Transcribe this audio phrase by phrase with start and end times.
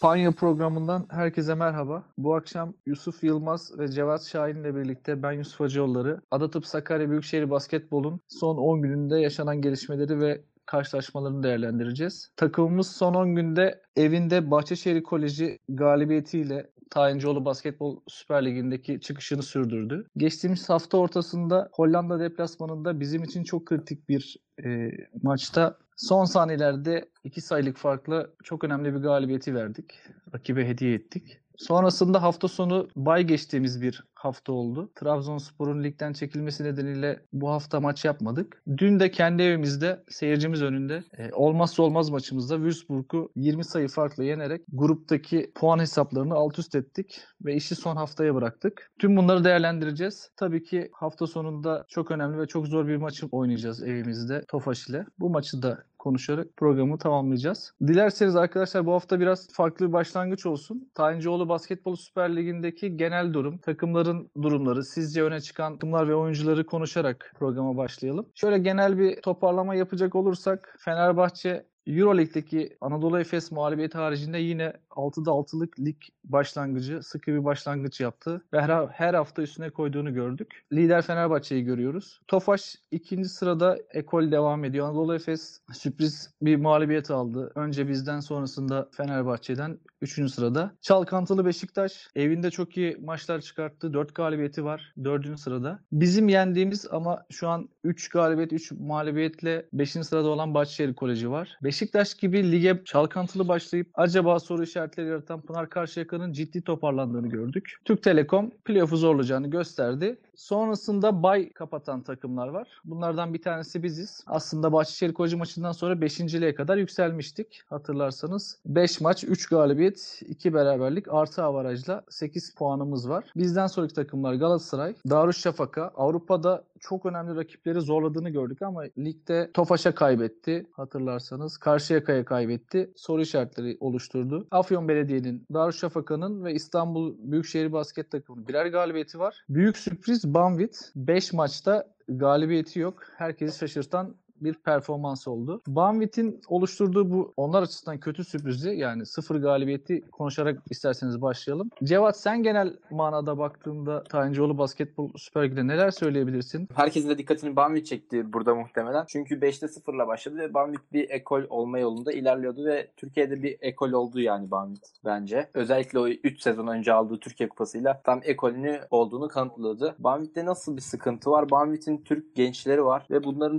[0.00, 2.04] Panya programından herkese merhaba.
[2.18, 7.50] Bu akşam Yusuf Yılmaz ve Cevat Şahin ile birlikte ben Yusuf Hacıoğulları, Adatıp Sakarya Büyükşehir
[7.50, 12.32] Basketbol'un son 10 gününde yaşanan gelişmeleri ve karşılaşmalarını değerlendireceğiz.
[12.36, 20.06] Takımımız son 10 günde evinde Bahçeşehir Koleji galibiyetiyle Tayincioğlu Basketbol Süper Ligi'ndeki çıkışını sürdürdü.
[20.16, 24.90] Geçtiğimiz hafta ortasında Hollanda deplasmanında bizim için çok kritik bir e,
[25.22, 29.94] maçta son saniyelerde iki sayılık farklı çok önemli bir galibiyeti verdik.
[30.34, 31.40] Rakibe hediye ettik.
[31.56, 34.90] Sonrasında hafta sonu bay geçtiğimiz bir hafta oldu.
[34.94, 38.62] Trabzonspor'un ligden çekilmesi nedeniyle bu hafta maç yapmadık.
[38.76, 44.62] Dün de kendi evimizde seyircimiz önünde e, olmazsa olmaz maçımızda Würzburg'u 20 sayı farkla yenerek
[44.72, 48.90] gruptaki puan hesaplarını alt üst ettik ve işi son haftaya bıraktık.
[48.98, 50.30] Tüm bunları değerlendireceğiz.
[50.36, 55.06] Tabii ki hafta sonunda çok önemli ve çok zor bir maçı oynayacağız evimizde Tofaş ile.
[55.18, 57.72] Bu maçı da konuşarak programı tamamlayacağız.
[57.86, 60.90] Dilerseniz arkadaşlar bu hafta biraz farklı bir başlangıç olsun.
[60.94, 64.07] Tayincioğlu Basketbol Süper Ligi'ndeki genel durum, takımların
[64.42, 68.26] durumları, sizce öne çıkan takımlar ve oyuncuları konuşarak programa başlayalım.
[68.34, 75.80] Şöyle genel bir toparlama yapacak olursak Fenerbahçe Euroleague'deki Anadolu Efes mağlubiyeti haricinde yine 6'da 6'lık
[75.80, 78.60] lig başlangıcı, sıkı bir başlangıç yaptı ve
[78.92, 80.64] her, hafta üstüne koyduğunu gördük.
[80.72, 82.20] Lider Fenerbahçe'yi görüyoruz.
[82.28, 84.88] Tofaş ikinci sırada ekol devam ediyor.
[84.88, 87.52] Anadolu Efes sürpriz bir mağlubiyet aldı.
[87.54, 90.32] Önce bizden sonrasında Fenerbahçe'den 3.
[90.32, 90.70] sırada.
[90.80, 93.94] Çalkantılı Beşiktaş evinde çok iyi maçlar çıkarttı.
[93.94, 95.40] 4 galibiyeti var 4.
[95.40, 95.78] sırada.
[95.92, 99.90] Bizim yendiğimiz ama şu an 3 galibiyet 3 mağlubiyetle 5.
[99.90, 101.58] sırada olan Bahçeşehir Koleji var.
[101.62, 107.76] Beşiktaş gibi lige çalkantılı başlayıp acaba soru işaretleri yaratan Pınar Karşıyaka'nın ciddi toparlandığını gördük.
[107.84, 110.18] Türk Telekom playoff'u zorlayacağını gösterdi.
[110.38, 112.68] Sonrasında bay kapatan takımlar var.
[112.84, 114.24] Bunlardan bir tanesi biziz.
[114.26, 116.20] Aslında Bahçeşehir Koleji maçından sonra 5.
[116.20, 117.62] liğe kadar yükselmiştik.
[117.66, 123.24] Hatırlarsanız 5 maç 3 galibiyet 2 beraberlik artı avarajla 8 puanımız var.
[123.36, 130.66] Bizden sonraki takımlar Galatasaray, Darüşşafaka, Avrupa'da çok önemli rakipleri zorladığını gördük ama ligde Tofaş'a kaybetti
[130.72, 131.58] hatırlarsanız.
[131.58, 132.90] Karşıyaka'ya kaybetti.
[132.96, 134.46] Soru işaretleri oluşturdu.
[134.50, 139.44] Afyon Belediye'nin, Darüşşafaka'nın ve İstanbul Büyükşehir Basket takımının birer galibiyeti var.
[139.48, 143.02] Büyük sürpriz Banvit 5 maçta galibiyeti yok.
[143.16, 145.62] Herkesi şaşırtan bir performans oldu.
[145.66, 151.70] Banvit'in oluşturduğu bu onlar açısından kötü sürprizi yani sıfır galibiyeti konuşarak isterseniz başlayalım.
[151.84, 156.68] Cevat sen genel manada baktığında Tayincioğlu Basketbol Süper Lig'de neler söyleyebilirsin?
[156.74, 159.04] Herkesin de dikkatini Banvit çekti burada muhtemelen.
[159.08, 163.92] Çünkü 5'te 0'la başladı ve Banvit bir ekol olma yolunda ilerliyordu ve Türkiye'de bir ekol
[163.92, 165.48] oldu yani Banvit bence.
[165.54, 169.94] Özellikle o 3 sezon önce aldığı Türkiye Kupası'yla tam ekolünü olduğunu kanıtladı.
[169.98, 171.50] Banvit'te nasıl bir sıkıntı var?
[171.50, 173.58] Banvit'in Türk gençleri var ve bunların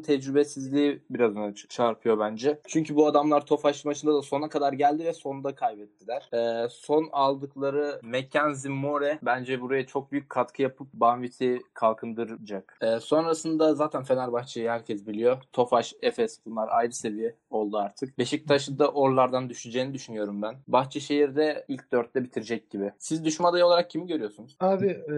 [0.69, 2.59] tecrübesizliği biraz öne çarpıyor bence.
[2.67, 6.29] Çünkü bu adamlar Tofaş maçında da sona kadar geldi ve sonunda kaybettiler.
[6.33, 12.77] Ee, son aldıkları Mackenzie More bence buraya çok büyük katkı yapıp Banvit'i kalkındıracak.
[12.81, 15.37] Ee, sonrasında zaten Fenerbahçe'yi herkes biliyor.
[15.53, 18.17] Tofaş, Efes bunlar ayrı seviye oldu artık.
[18.17, 20.55] Beşiktaş'ı da oralardan düşeceğini düşünüyorum ben.
[20.67, 22.91] Bahçeşehir'de ilk dörtte bitirecek gibi.
[22.99, 24.55] Siz düşman adayı olarak kimi görüyorsunuz?
[24.59, 25.15] Abi e,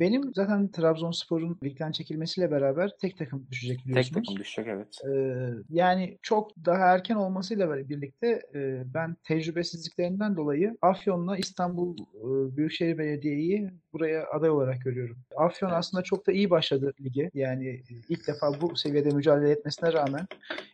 [0.00, 4.26] benim zaten Trabzonspor'un ligden çekilmesiyle beraber tek takım düşecek Tek biliyorsunuz.
[4.26, 4.77] takım düşecek evet.
[4.80, 5.10] E,
[5.70, 13.70] yani çok daha erken olmasıyla birlikte e, ben tecrübesizliklerinden dolayı Afyon'la İstanbul e, Büyükşehir Belediye'yi
[13.92, 15.16] buraya aday olarak görüyorum.
[15.36, 15.78] Afyon Evet.
[15.78, 17.30] aslında çok da iyi başladı lige.
[17.34, 20.26] Yani ilk defa bu seviyede mücadele etmesine rağmen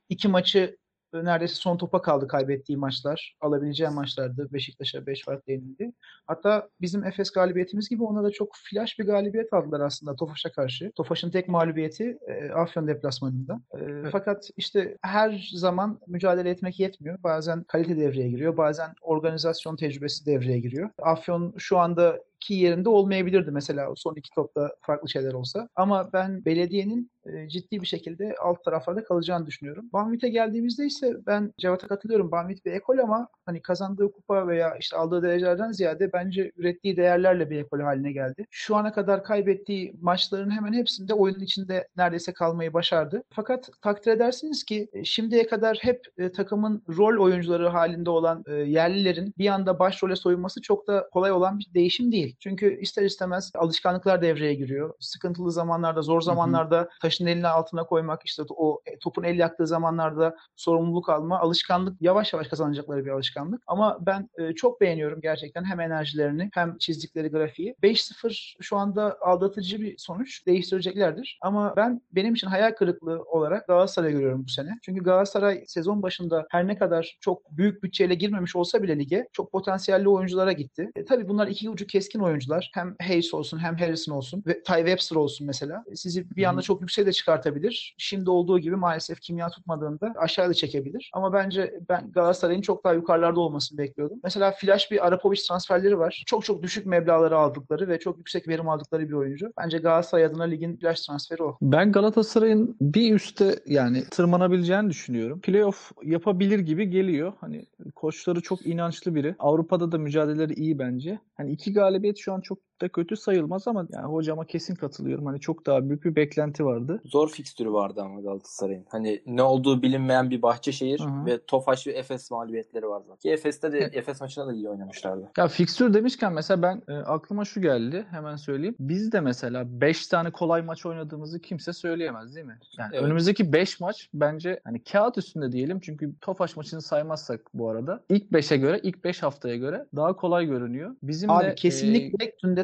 [0.09, 0.76] iki maçı
[1.22, 3.36] neredeyse son topa kaldı kaybettiği maçlar.
[3.41, 4.48] Alabileceği maçlardı.
[4.52, 5.92] Beşiktaş'a 5 farkla yenildi.
[6.26, 10.92] Hatta bizim Efes galibiyetimiz gibi ona da çok flash bir galibiyet aldılar aslında Tofaş'a karşı.
[10.94, 13.60] Tofaş'ın tek mağlubiyeti e, Afyon deplasmanında.
[13.74, 17.19] E, Fakat işte her zaman mücadele etmek yetmiyor.
[17.22, 18.56] Bazen kalite devreye giriyor.
[18.56, 20.91] Bazen organizasyon tecrübesi devreye giriyor.
[21.03, 25.69] Afyon şu anda ki yerinde olmayabilirdi mesela son iki topta farklı şeyler olsa.
[25.77, 29.84] Ama ben belediyenin e, ciddi bir şekilde alt taraflarda kalacağını düşünüyorum.
[29.92, 32.30] Banvit'e geldiğimizde ise ben Cevat'a katılıyorum.
[32.30, 37.51] Banvit bir ekol ama hani kazandığı kupa veya işte aldığı derecelerden ziyade bence ürettiği değerlerle
[37.51, 38.47] bir ekol haline geldi.
[38.51, 43.22] Şu ana kadar kaybettiği maçların hemen hepsinde oyunun içinde neredeyse kalmayı başardı.
[43.30, 49.34] Fakat takdir edersiniz ki e, şimdiye kadar hep e, takımın rol oyuncuları halinde olan yerlilerin
[49.39, 52.34] bir anda başrole soyunması çok da kolay olan bir değişim değil.
[52.34, 52.41] Değil.
[52.41, 54.95] Çünkü ister istemez alışkanlıklar devreye giriyor.
[55.01, 60.36] Sıkıntılı zamanlarda, zor zamanlarda taşın elini altına koymak, işte o e, topun el yaktığı zamanlarda
[60.57, 63.63] sorumluluk alma, alışkanlık yavaş yavaş kazanacakları bir alışkanlık.
[63.66, 67.75] Ama ben e, çok beğeniyorum gerçekten hem enerjilerini hem çizdikleri grafiği.
[67.83, 70.47] 5-0 şu anda aldatıcı bir sonuç.
[70.47, 71.39] Değiştireceklerdir.
[71.42, 74.78] Ama ben benim için hayal kırıklığı olarak Galatasaray'ı görüyorum bu sene.
[74.83, 79.53] Çünkü Galatasaray sezon başında her ne kadar çok büyük bütçeyle girmemiş olsa bile lige çok
[79.53, 80.91] potansiyelli oyunculara gitti.
[80.97, 82.71] E, tabii bunlar iki ucu keskin oyuncular.
[82.74, 85.84] Hem Hayes olsun hem Harrison olsun ve Ty Webster olsun mesela.
[85.94, 87.94] Sizi bir anda çok yükseğe de çıkartabilir.
[87.98, 91.10] Şimdi olduğu gibi maalesef kimya tutmadığında aşağıda çekebilir.
[91.15, 94.18] Ama bence ben Galatasaray'ın çok daha yukarılarda olmasını bekliyordum.
[94.24, 96.22] Mesela flash bir Arapovic transferleri var.
[96.26, 99.53] Çok çok düşük meblağları aldıkları ve çok yüksek verim aldıkları bir oyuncu.
[99.59, 101.59] Bence Galatasaray adına ligin flash transferi o.
[101.62, 105.41] Ben Galatasaray'ın bir üste yani tırmanabileceğini düşünüyorum.
[105.41, 107.32] Playoff yapabilir gibi geliyor.
[107.41, 109.34] Hani koçları çok inançlı biri.
[109.38, 111.18] Avrupa'da da mücadeleleri iyi bence.
[111.36, 115.26] Hani iki galibiyet şu an çok da kötü sayılmaz ama yani hocama kesin katılıyorum.
[115.26, 117.00] Hani çok daha büyük bir beklenti vardı.
[117.04, 118.84] Zor fikstürü vardı ama Galatasaray'ın.
[118.88, 121.26] Hani ne olduğu bilinmeyen bir Bahçeşehir Hı hı.
[121.26, 123.06] ve Tofaş ve Efes mağlubiyetleri vardı.
[123.22, 123.97] Ki Efes'te de Evet.
[123.97, 125.30] Efes maçında da iyi oynamışlardı.
[125.36, 128.06] Ya fikstür demişken mesela ben e, aklıma şu geldi.
[128.10, 128.77] Hemen söyleyeyim.
[128.80, 132.59] Biz de mesela 5 tane kolay maç oynadığımızı kimse söyleyemez değil mi?
[132.78, 133.04] Yani Evet.
[133.04, 135.80] önümüzdeki 5 maç bence hani kağıt üstünde diyelim.
[135.80, 140.47] Çünkü Tofaş maçını saymazsak bu arada ilk 5'e göre, ilk 5 haftaya göre daha kolay
[140.47, 140.97] görünüyor.
[141.03, 141.54] Bizim Abi de e,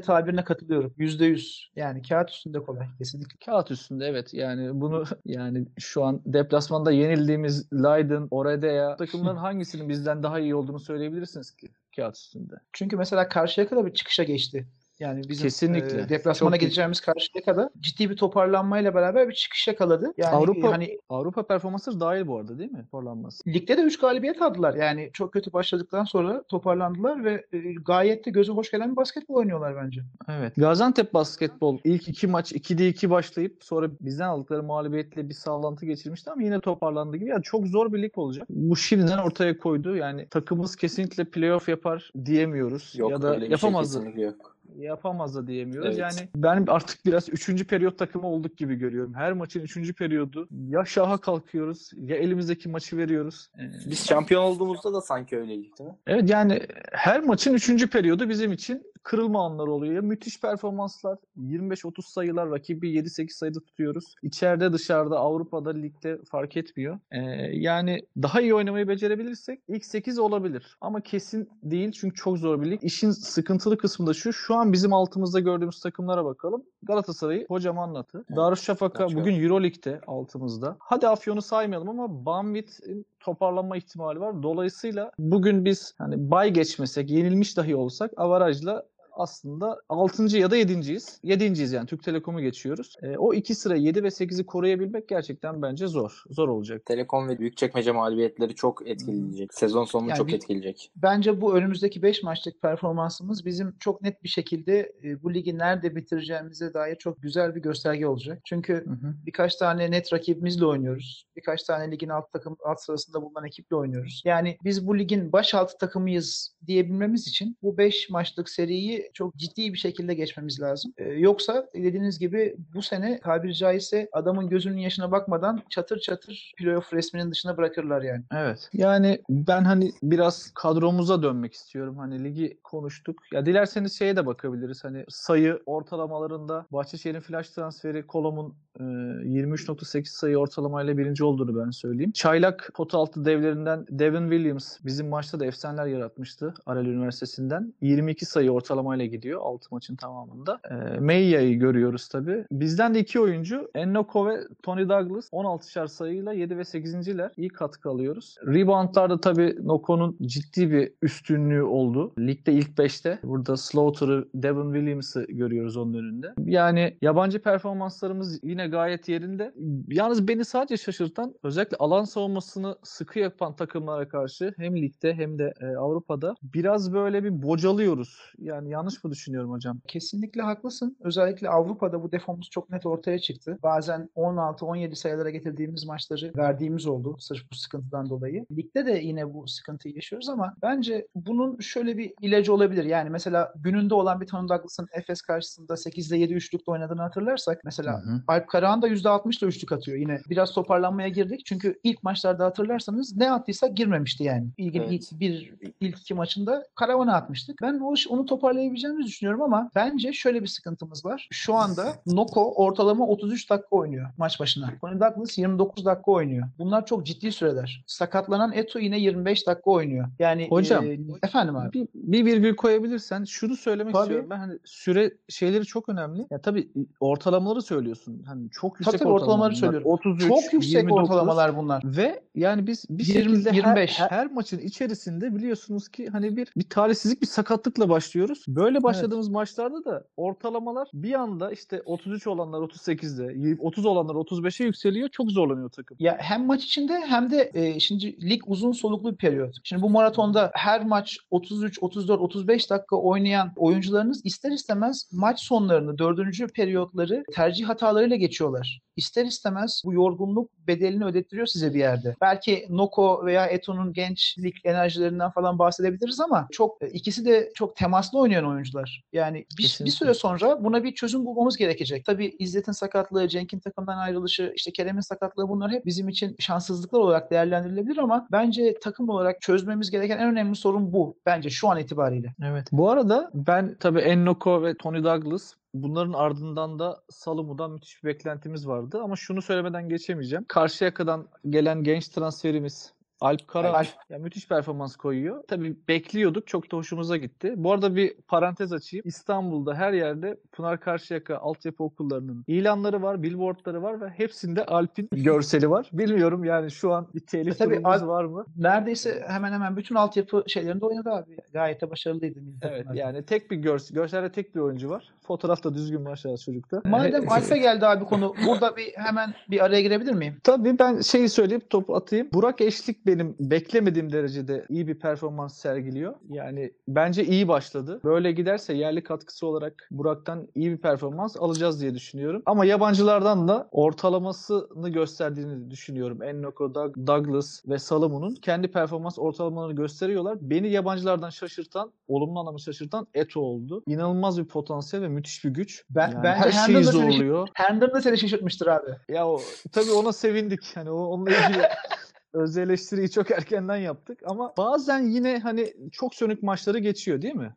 [0.01, 0.95] Tunde tabirine katılıyorum.
[0.97, 1.71] Yüzde yüz.
[1.77, 2.87] Yani kağıt üstünde kolay.
[2.99, 3.37] Kesinlikle.
[3.45, 10.23] Kağıt üstünde evet yani bunu yani şu an deplasmanda yenildiğimiz Leiden, Oradea takımların hangisinin bizden
[10.23, 12.55] daha iyi olduğunu söyleyebilirsiniz ki kağıt üstünde.
[12.73, 14.69] Çünkü mesela Karşıyaka da bir çıkışa geçti.
[15.01, 16.01] Yani bizim Kesinlikle.
[16.01, 20.13] e, deplasmana Çok gideceğimiz Karşıyaka'da ciddi bir toparlanmayla beraber bir çıkış yakaladı.
[20.17, 22.87] Yani Avrupa hani Avrupa performansı dahil bu arada değil mi?
[22.91, 23.51] Forlanması.
[23.51, 24.75] ligde de 3 galibiyet aldılar.
[24.75, 29.35] Yani çok kötü başladıktan sonra toparlandılar ve e, gayet de göze hoş gelen bir basketbol
[29.35, 30.01] oynuyorlar bence.
[30.29, 30.57] Evet.
[30.57, 36.31] Gaziantep basketbol ilk iki maç 2'de 2 başlayıp sonra bizden aldıkları mağlubiyetle bir sallantı geçirmişti
[36.31, 37.29] ama yine toparlandı gibi.
[37.29, 38.47] Yani çok zor bir lig olacak.
[38.51, 39.97] Bu şimdiden ortaya koydu.
[39.97, 42.95] Yani takımımız kesinlikle playoff yapar diyemiyoruz.
[42.97, 44.60] Yok ya da öyle bir şey yapamaz da, kesinlikle yok.
[44.77, 45.99] Yapamaz da diyemiyoruz.
[45.99, 45.99] Evet.
[45.99, 47.67] Yani ben artık biraz 3.
[47.67, 49.15] periyot takımı olduk gibi görüyorum.
[49.15, 49.95] Her maçın 3.
[49.95, 53.51] periyodu ya şaha kalkıyoruz ya elimizdeki maçı veriyoruz.
[53.59, 55.97] Ee, Biz şampiyon olduğumuzda da sanki öyleydik değil mi?
[56.07, 56.61] Evet yani
[56.93, 57.91] her maçın 3.
[57.91, 59.95] periyodu bizim için kırılma anları oluyor.
[59.95, 64.15] Ya müthiş performanslar, 25-30 sayılar, rakibi 7-8 sayıda tutuyoruz.
[64.23, 66.99] İçeride dışarıda Avrupa'da ligde fark etmiyor.
[67.11, 67.19] Ee,
[67.53, 70.77] yani daha iyi oynamayı becerebilirsek ilk 8 olabilir.
[70.81, 72.85] Ama kesin değil çünkü çok zor bir lig.
[72.85, 74.33] İşin sıkıntılı kısmı da şu.
[74.33, 76.63] Şu an bizim altımızda gördüğümüz takımlara bakalım.
[76.83, 78.25] Galatasaray'ı hocam anlattı.
[78.29, 78.37] Evet.
[78.37, 80.77] Darüşşafaka bugün Euroleague'de altımızda.
[80.79, 84.43] Hadi Afyon'u saymayalım ama Banvit'in toparlanma ihtimali var.
[84.43, 90.37] Dolayısıyla bugün biz hani bay geçmesek, yenilmiş dahi olsak avarajla aslında 6.
[90.39, 91.21] ya da 7.yiz.
[91.25, 92.97] 7.yiz yani Türk Telekom'u geçiyoruz.
[93.03, 96.23] E, o iki sıra 7 ve 8'i koruyabilmek gerçekten bence zor.
[96.31, 96.87] Zor olacak.
[96.87, 99.55] Telekom ve Büyükçekmece mağlubiyetleri çok etkileyecek.
[99.55, 100.93] Sezon sonunu Yani çok bir- etkileyecek.
[100.97, 105.97] Bence bu önümüzdeki 5 maçlık performansımız bizim çok net bir şekilde e, bu ligi nerede
[105.97, 108.41] bitireceğimize dair çok güzel bir gösterge olacak.
[108.45, 109.15] Çünkü Hı hı.
[109.27, 111.27] birkaç tane net rakibimizle oynuyoruz.
[111.37, 114.23] Birkaç tane ligin alt takım alt sırasında bulunan ekiple oynuyoruz.
[114.25, 119.73] Yani biz bu ligin baş altı takımıyız diyebilmemiz için bu 5 maçlık seriyi çok ciddi
[119.73, 120.93] bir şekilde geçmemiz lazım.
[120.99, 126.93] Ee, yoksa dediğiniz gibi bu sene tabiri caizse adamın gözünün yaşına bakmadan çatır çatır playoff
[126.95, 128.23] resminin dışına bırakırlar yani.
[128.35, 128.71] Evet.
[128.73, 131.99] Yani ben hani biraz kadromuza dönmek istiyorum.
[131.99, 133.23] Hani ligi konuştuk.
[133.33, 134.85] Ya dilerseniz şeye de bakabiliriz.
[134.85, 142.13] Hani sayı ortalamalarında Bahçeşehir'in flash transferi Kolom'un e, 23.8 sayı ortalamayla birinci olduğunu ben söyleyeyim.
[142.13, 147.75] Çaylak pot altı devlerinden Devin Williams bizim maçta da efsaneler yaratmıştı Arel Üniversitesi'nden.
[147.81, 148.53] 22 sayı
[148.91, 150.61] ortalamayla gidiyor 6 maçın tamamında.
[150.71, 152.45] E, Meyya'yı görüyoruz tabii.
[152.53, 157.89] Bizden de iki oyuncu Ennoko ve Tony Douglas 16'şar sayıyla 7 ve 8.ler iyi katkı
[157.89, 158.37] alıyoruz.
[158.47, 162.13] Reboundlarda tabii Noko'nun ciddi bir üstünlüğü oldu.
[162.19, 163.19] Ligde ilk 5'te.
[163.23, 166.35] Burada Slaughter'ı, Devin Williams'ı görüyoruz onun önünde.
[166.45, 169.53] Yani yabancı performanslarımız yine gayet yerinde.
[169.89, 175.53] Yalnız beni sadece şaşırtan özellikle alan savunmasını sıkı yapan takımlara karşı hem ligde hem de
[175.61, 178.33] e, Avrupa'da biraz böyle bir bocalıyoruz.
[178.39, 179.81] Yani yanlış mı düşünüyorum hocam?
[179.89, 180.97] Kesinlikle haklısın.
[181.01, 183.59] Özellikle Avrupa'da bu defomuz çok net ortaya çıktı.
[183.63, 188.47] Bazen 16-17 sayılara getirdiğimiz maçları verdiğimiz oldu sırf bu sıkıntıdan dolayı.
[188.57, 192.85] Ligde de yine bu sıkıntıyı yaşıyoruz ama bence bunun şöyle bir ilacı olabilir.
[192.85, 197.93] Yani mesela gününde olan bir Tony Douglas'ın Efes karşısında 8'de 7 üçlükte oynadığını hatırlarsak mesela
[197.93, 198.23] Hı hı.
[198.29, 199.99] Alp Karahan da %60 da üçlük atıyor.
[199.99, 201.47] Yine biraz toparlanmaya girdik.
[201.47, 204.49] Çünkü ilk maçlarda hatırlarsanız ne attıysak girmemişti yani.
[204.57, 204.93] İlgin Evet.
[204.93, 207.57] ilk bir ilk iki maçında Karavan'a atmıştık.
[207.63, 208.27] Ben o, onu
[208.71, 211.29] toparlayabileceğimizi düşünüyorum ama bence şöyle bir sıkıntımız var.
[211.31, 214.73] Şu anda Noko ortalama 33 dakika oynuyor maç başına.
[214.81, 216.49] Tony Douglas 29 dakika oynuyor.
[216.59, 217.85] Bunlar çok ciddi süreler.
[217.87, 220.09] Sakatlanan Eto yine 25 dakika oynuyor.
[220.19, 221.73] Yani Hocam, e, efendim abi.
[221.73, 224.03] Bir, bir virgül koyabilirsen şunu söylemek Tabii.
[224.03, 224.27] istiyorum.
[224.31, 226.27] Ben hani süre şeyleri çok önemli.
[226.31, 226.69] Ya tabii
[227.01, 228.23] ortalamaları söylüyorsun.
[228.27, 229.53] Hani çok Tabii yüksek tabii, ortalamaları ortalamalar.
[229.53, 229.91] söylüyorum.
[229.91, 231.03] 33, Çok yüksek 29.
[231.11, 231.83] ortalamalar bunlar.
[231.85, 234.01] Ve yani biz bir 20, şekilde her- 25.
[234.01, 238.45] Her, her maçın içerisinde biliyorsunuz ki hani bir bir talihsizlik, bir sakatlıkla başlıyoruz.
[238.49, 245.09] Böyle başladığımız maçlarda da ortalamalar bir anda işte 33 olanlar 38'de, 30 olanlar 35'e yükseliyor.
[245.09, 245.97] Çok zorlanıyor takım.
[246.01, 249.55] Ya hem maç içinde hem de e, şimdi lig uzun soluklu bir periyot.
[249.65, 255.99] Şimdi bu maratonda her maç 33, 34, 35 dakika oynayan oyuncularınız ister istemez maç sonlarını,
[255.99, 258.81] dördüncü periyotları tercih hatalarıyla geçiyorlar.
[258.97, 262.17] İster istemez bu yorgunluk bedelini ödettiriyor size bir yerde.
[262.21, 268.19] Belki Noko veya Eto'nun gençlik enerjilerinden falan bahsedebiliriz ama çok e, ikisi de çok temaslı
[268.19, 269.05] oynayan oyuncular.
[269.13, 272.05] Yani bir, bir süre sonra buna bir çözüm bulmamız gerekecek.
[272.05, 277.31] Tabii İzzet'in sakatlığı, Cenk'in takımdan ayrılışı, işte Kerem'in sakatlığı bunlar hep bizim için şanssızlıklar olarak
[277.31, 281.17] değerlendirilebilir ama bence takım olarak çözmemiz gereken en önemli sorun bu.
[281.27, 282.35] Bence şu an itibariyle.
[282.45, 282.69] Evet.
[282.73, 288.69] Bu arada ben tabii Ennoko ve Tony Douglas bunların ardından da Salumu'dan müthiş bir beklentimiz
[288.69, 289.01] vardı.
[289.03, 290.45] Ama şunu söylemeden geçemeyeceğim.
[290.49, 293.89] Karşıyaka'dan gelen genç transferimiz Alp Kara Alp.
[294.11, 295.43] ya müthiş performans koyuyor.
[295.49, 296.47] Tabii bekliyorduk.
[296.47, 297.55] Çok da hoşumuza gitti.
[297.57, 299.03] Bu arada bir parantez açayım.
[299.07, 305.71] İstanbul'da her yerde Pınar Karşıyaka altyapı okullarının ilanları var, billboardları var ve hepsinde Alp'in görseli
[305.71, 305.91] var.
[305.93, 308.45] Bilmiyorum yani şu an bir telif E tabii durumumuz Alp- var mı?
[308.57, 311.37] Neredeyse hemen hemen bütün altyapı şeylerinde oynadı abi.
[311.53, 312.39] Gayet de başarılıydı.
[312.63, 315.13] Evet yani tek bir görsel, görselde tek bir oyuncu var.
[315.27, 316.83] Fotoğraf da düzgün maşallah çocukta.
[316.89, 320.37] Madem Alp'e geldi abi konu, burada bir hemen bir araya girebilir miyim?
[320.45, 322.29] Tabii ben şeyi söyleyip topu atayım.
[322.33, 326.15] Burak Eşlik benim beklemediğim derecede iyi bir performans sergiliyor.
[326.31, 328.01] Yani bence iyi başladı.
[328.05, 332.43] Böyle giderse yerli katkısı olarak Burak'tan iyi bir performans alacağız diye düşünüyorum.
[332.47, 336.23] Ama yabancılardan da ortalamasını gösterdiğini düşünüyorum.
[336.23, 340.39] Ennoko, Doug- Douglas ve Salomon'un kendi performans ortalamalarını gösteriyorlar.
[340.41, 343.83] Beni yabancılardan şaşırtan, olumlu anlamda şaşırtan Eto oldu.
[343.87, 345.85] İnanılmaz bir potansiyel ve müthiş bir güç.
[345.91, 347.49] Ben- Yani bence her şeyi seni- zorluyor.
[347.55, 348.91] Herndon da seni şaşırtmıştır abi.
[349.09, 349.41] Ya o,
[349.73, 350.75] tabii ona sevindik.
[350.87, 351.63] O, onunla ilgili
[352.33, 357.55] öz eleştiriyi çok erkenden yaptık ama bazen yine hani çok sönük maçları geçiyor değil mi?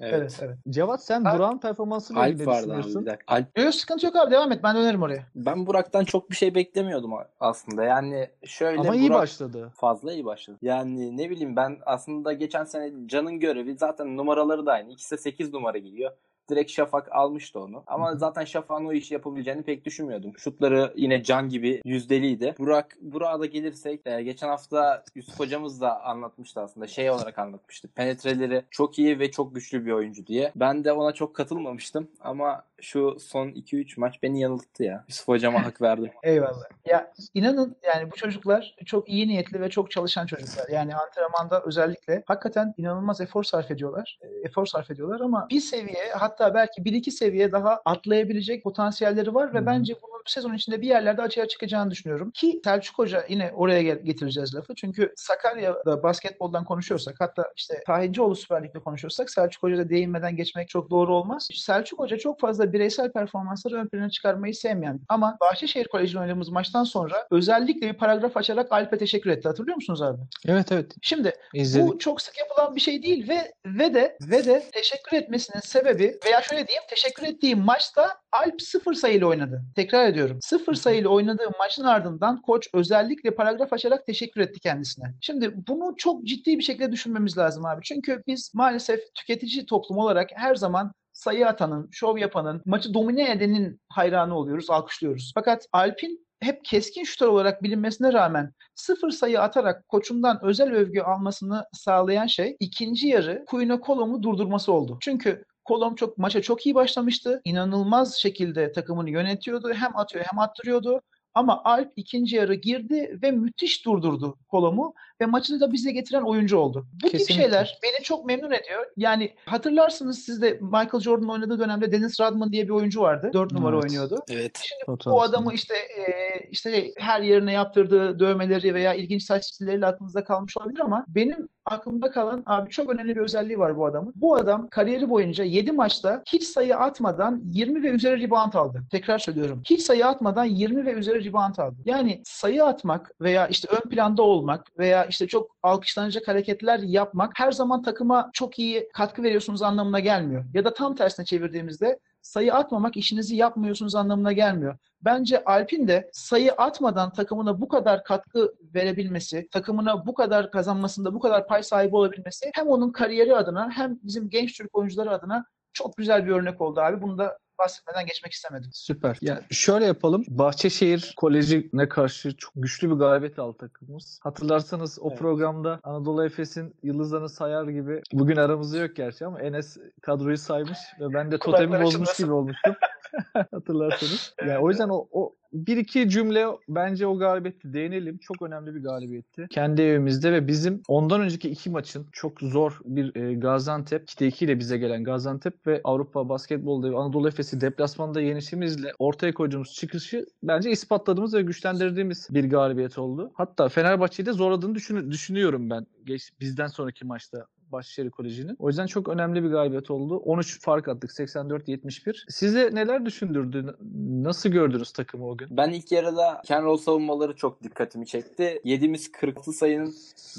[0.00, 0.58] Evet, evet.
[0.68, 3.02] Cevat sen Alp- Burak'ın performansıyla ilgili Alp ne abi düşünüyorsun?
[3.02, 3.34] bir dakika.
[3.34, 5.22] Alp, Yok sıkıntı yok abi devam et ben dönerim oraya.
[5.34, 7.84] ben Burak'tan çok bir şey beklemiyordum aslında.
[7.84, 9.72] Yani şöyle Ama iyi Burak başladı.
[9.76, 10.58] fazla iyi başladı.
[10.62, 14.92] Yani ne bileyim ben aslında geçen sene Can'ın görevi zaten numaraları da aynı.
[14.92, 16.10] İkisi de 8 numara giyiyor.
[16.50, 17.82] Direkt Şafak almıştı onu.
[17.86, 20.32] Ama zaten Şafak'ın o işi yapabileceğini pek düşünmüyordum.
[20.38, 22.54] Şutları yine Can gibi yüzdeliydi.
[22.58, 26.86] Burak, Burak'a da gelirsek e, geçen hafta Yusuf hocamız da anlatmıştı aslında.
[26.86, 27.88] Şey olarak anlatmıştı.
[27.88, 30.52] Penetreleri çok iyi ve çok güçlü bir oyuncu diye.
[30.56, 32.08] Ben de ona çok katılmamıştım.
[32.20, 35.04] Ama şu son 2-3 maç beni yanılttı ya.
[35.08, 36.10] Yusuf hocama hak verdim.
[36.22, 36.64] Eyvallah.
[36.84, 40.68] Ya inanın yani bu çocuklar çok iyi niyetli ve çok çalışan çocuklar.
[40.68, 44.18] Yani antrenmanda özellikle hakikaten inanılmaz efor sarf ediyorlar.
[44.22, 49.34] E, Efor sarf ediyorlar ama bir seviye hatta belki bir iki seviye daha atlayabilecek potansiyelleri
[49.34, 49.66] var ve hı.
[49.66, 52.30] bence bunun sezon içinde bir yerlerde açığa çıkacağını düşünüyorum.
[52.30, 54.74] Ki Selçuk Hoca yine oraya getireceğiz lafı.
[54.74, 60.90] Çünkü Sakarya'da basketboldan konuşuyorsak hatta işte Tahincioğlu Süper Lig'de konuşuyorsak Selçuk Hoca'da değinmeden geçmek çok
[60.90, 61.48] doğru olmaz.
[61.54, 66.84] Selçuk Hoca çok fazla bireysel performansları ön plana çıkarmayı sevmeyen ama Bahçeşehir Koleji'nde oynadığımız maçtan
[66.84, 69.48] sonra özellikle bir paragraf açarak Alp'e teşekkür etti.
[69.48, 70.18] Hatırlıyor musunuz abi?
[70.48, 70.94] Evet evet.
[71.02, 71.88] Şimdi İzledik.
[71.88, 76.18] bu çok sık yapılan bir şey değil ve ve de ve de teşekkür etmesinin sebebi
[76.26, 79.62] veya şöyle diyeyim teşekkür ettiği maçta Alp sıfır sayıyla oynadı.
[79.76, 80.38] Tekrar ediyorum.
[80.42, 85.14] Sıfır sayıyla oynadığı maçın ardından koç özellikle paragraf açarak teşekkür etti kendisine.
[85.20, 87.80] Şimdi bunu çok ciddi bir şekilde düşünmemiz lazım abi.
[87.84, 93.80] Çünkü biz maalesef tüketici toplum olarak her zaman sayı atanın, şov yapanın, maçı domine edenin
[93.88, 95.32] hayranı oluyoruz, alkışlıyoruz.
[95.34, 101.64] Fakat Alp'in hep keskin şutör olarak bilinmesine rağmen sıfır sayı atarak koçundan özel övgü almasını
[101.72, 104.98] sağlayan şey ikinci yarı Kuyuna Kolom'u durdurması oldu.
[105.00, 107.40] Çünkü Kolom çok maça çok iyi başlamıştı.
[107.44, 109.72] İnanılmaz şekilde takımını yönetiyordu.
[109.74, 111.00] Hem atıyor hem attırıyordu.
[111.34, 116.58] Ama Alp ikinci yarı girdi ve müthiş durdurdu Kolom'u ve maçını da bize getiren oyuncu
[116.58, 116.86] oldu.
[116.92, 117.42] Bu tip Kesinlikle.
[117.42, 118.86] şeyler beni çok memnun ediyor.
[118.96, 123.30] Yani hatırlarsınız siz de Michael Jordan oynadığı dönemde Dennis Rodman diye bir oyuncu vardı.
[123.32, 123.84] Dört numara Evet.
[123.84, 124.16] oynuyordu.
[124.30, 124.58] Evet.
[124.62, 125.16] Şimdi Fotoğraf.
[125.16, 126.02] o adamı işte e,
[126.50, 132.10] işte her yerine yaptırdığı dövmeleri veya ilginç saç stilleri aklınızda kalmış olabilir ama benim aklımda
[132.10, 134.12] kalan abi çok önemli bir özelliği var bu adamın.
[134.16, 138.82] Bu adam kariyeri boyunca 7 maçta hiç sayı atmadan 20 ve üzeri rebound aldı.
[138.90, 139.62] Tekrar söylüyorum.
[139.70, 141.76] Hiç sayı atmadan 20 ve üzeri rebound aldı.
[141.84, 147.52] Yani sayı atmak veya işte ön planda olmak veya işte çok alkışlanacak hareketler yapmak her
[147.52, 150.44] zaman takıma çok iyi katkı veriyorsunuz anlamına gelmiyor.
[150.54, 154.76] Ya da tam tersine çevirdiğimizde sayı atmamak işinizi yapmıyorsunuz anlamına gelmiyor.
[155.02, 161.20] Bence Alp'in de sayı atmadan takımına bu kadar katkı verebilmesi, takımına bu kadar kazanmasında bu
[161.20, 165.96] kadar pay sahibi olabilmesi hem onun kariyeri adına hem bizim genç Türk oyuncuları adına çok
[165.96, 167.02] güzel bir örnek oldu abi.
[167.02, 168.70] Bunu da bahsetmeden geçmek istemedim.
[168.72, 169.18] Süper.
[169.20, 170.24] Yani şöyle yapalım.
[170.28, 174.20] Bahçeşehir Koleji'ne karşı çok güçlü bir galibiyet aldı takımımız.
[174.22, 175.18] Hatırlarsanız o Evet.
[175.18, 181.14] programda Anadolu Efes'in yıldızlarını sayar gibi bugün aramızda yok gerçi ama Enes kadroyu saymış ve
[181.14, 182.74] ben de totemi bozmuş gibi olmuştum.
[183.50, 184.34] Hatırlarsanız.
[184.46, 188.18] Yani o yüzden o, o bir iki cümle bence o galibiyette değinelim.
[188.18, 189.46] Çok önemli bir galibiyetti.
[189.50, 194.44] Kendi evimizde ve bizim ondan önceki iki maçın çok zor bir e, Gaziantep, 2'de 2
[194.44, 200.26] ile bize gelen Gaziantep ve Avrupa Basketbol Devi Anadolu Efes'i deplasmanda yenişimizle ortaya koyduğumuz çıkışı
[200.42, 203.30] bence ispatladığımız ve güçlendirdiğimiz bir galibiyet oldu.
[203.34, 207.46] Hatta Fenerbahçe'yi de zorladığını düşün- düşünüyorum ben geç, bizden sonraki maçta.
[207.72, 208.56] Başşehir Koleji'nin.
[208.58, 210.16] O yüzden çok önemli bir galibiyet oldu.
[210.16, 212.24] 13 fark attık 84-71.
[212.28, 213.76] Size neler düşündürdü?
[214.22, 215.48] Nasıl gördünüz takımı o gün?
[215.50, 218.60] Ben ilk yarıda Ken Roll savunmaları çok dikkatimi çekti.
[218.64, 219.94] Yediğimiz 46 sayının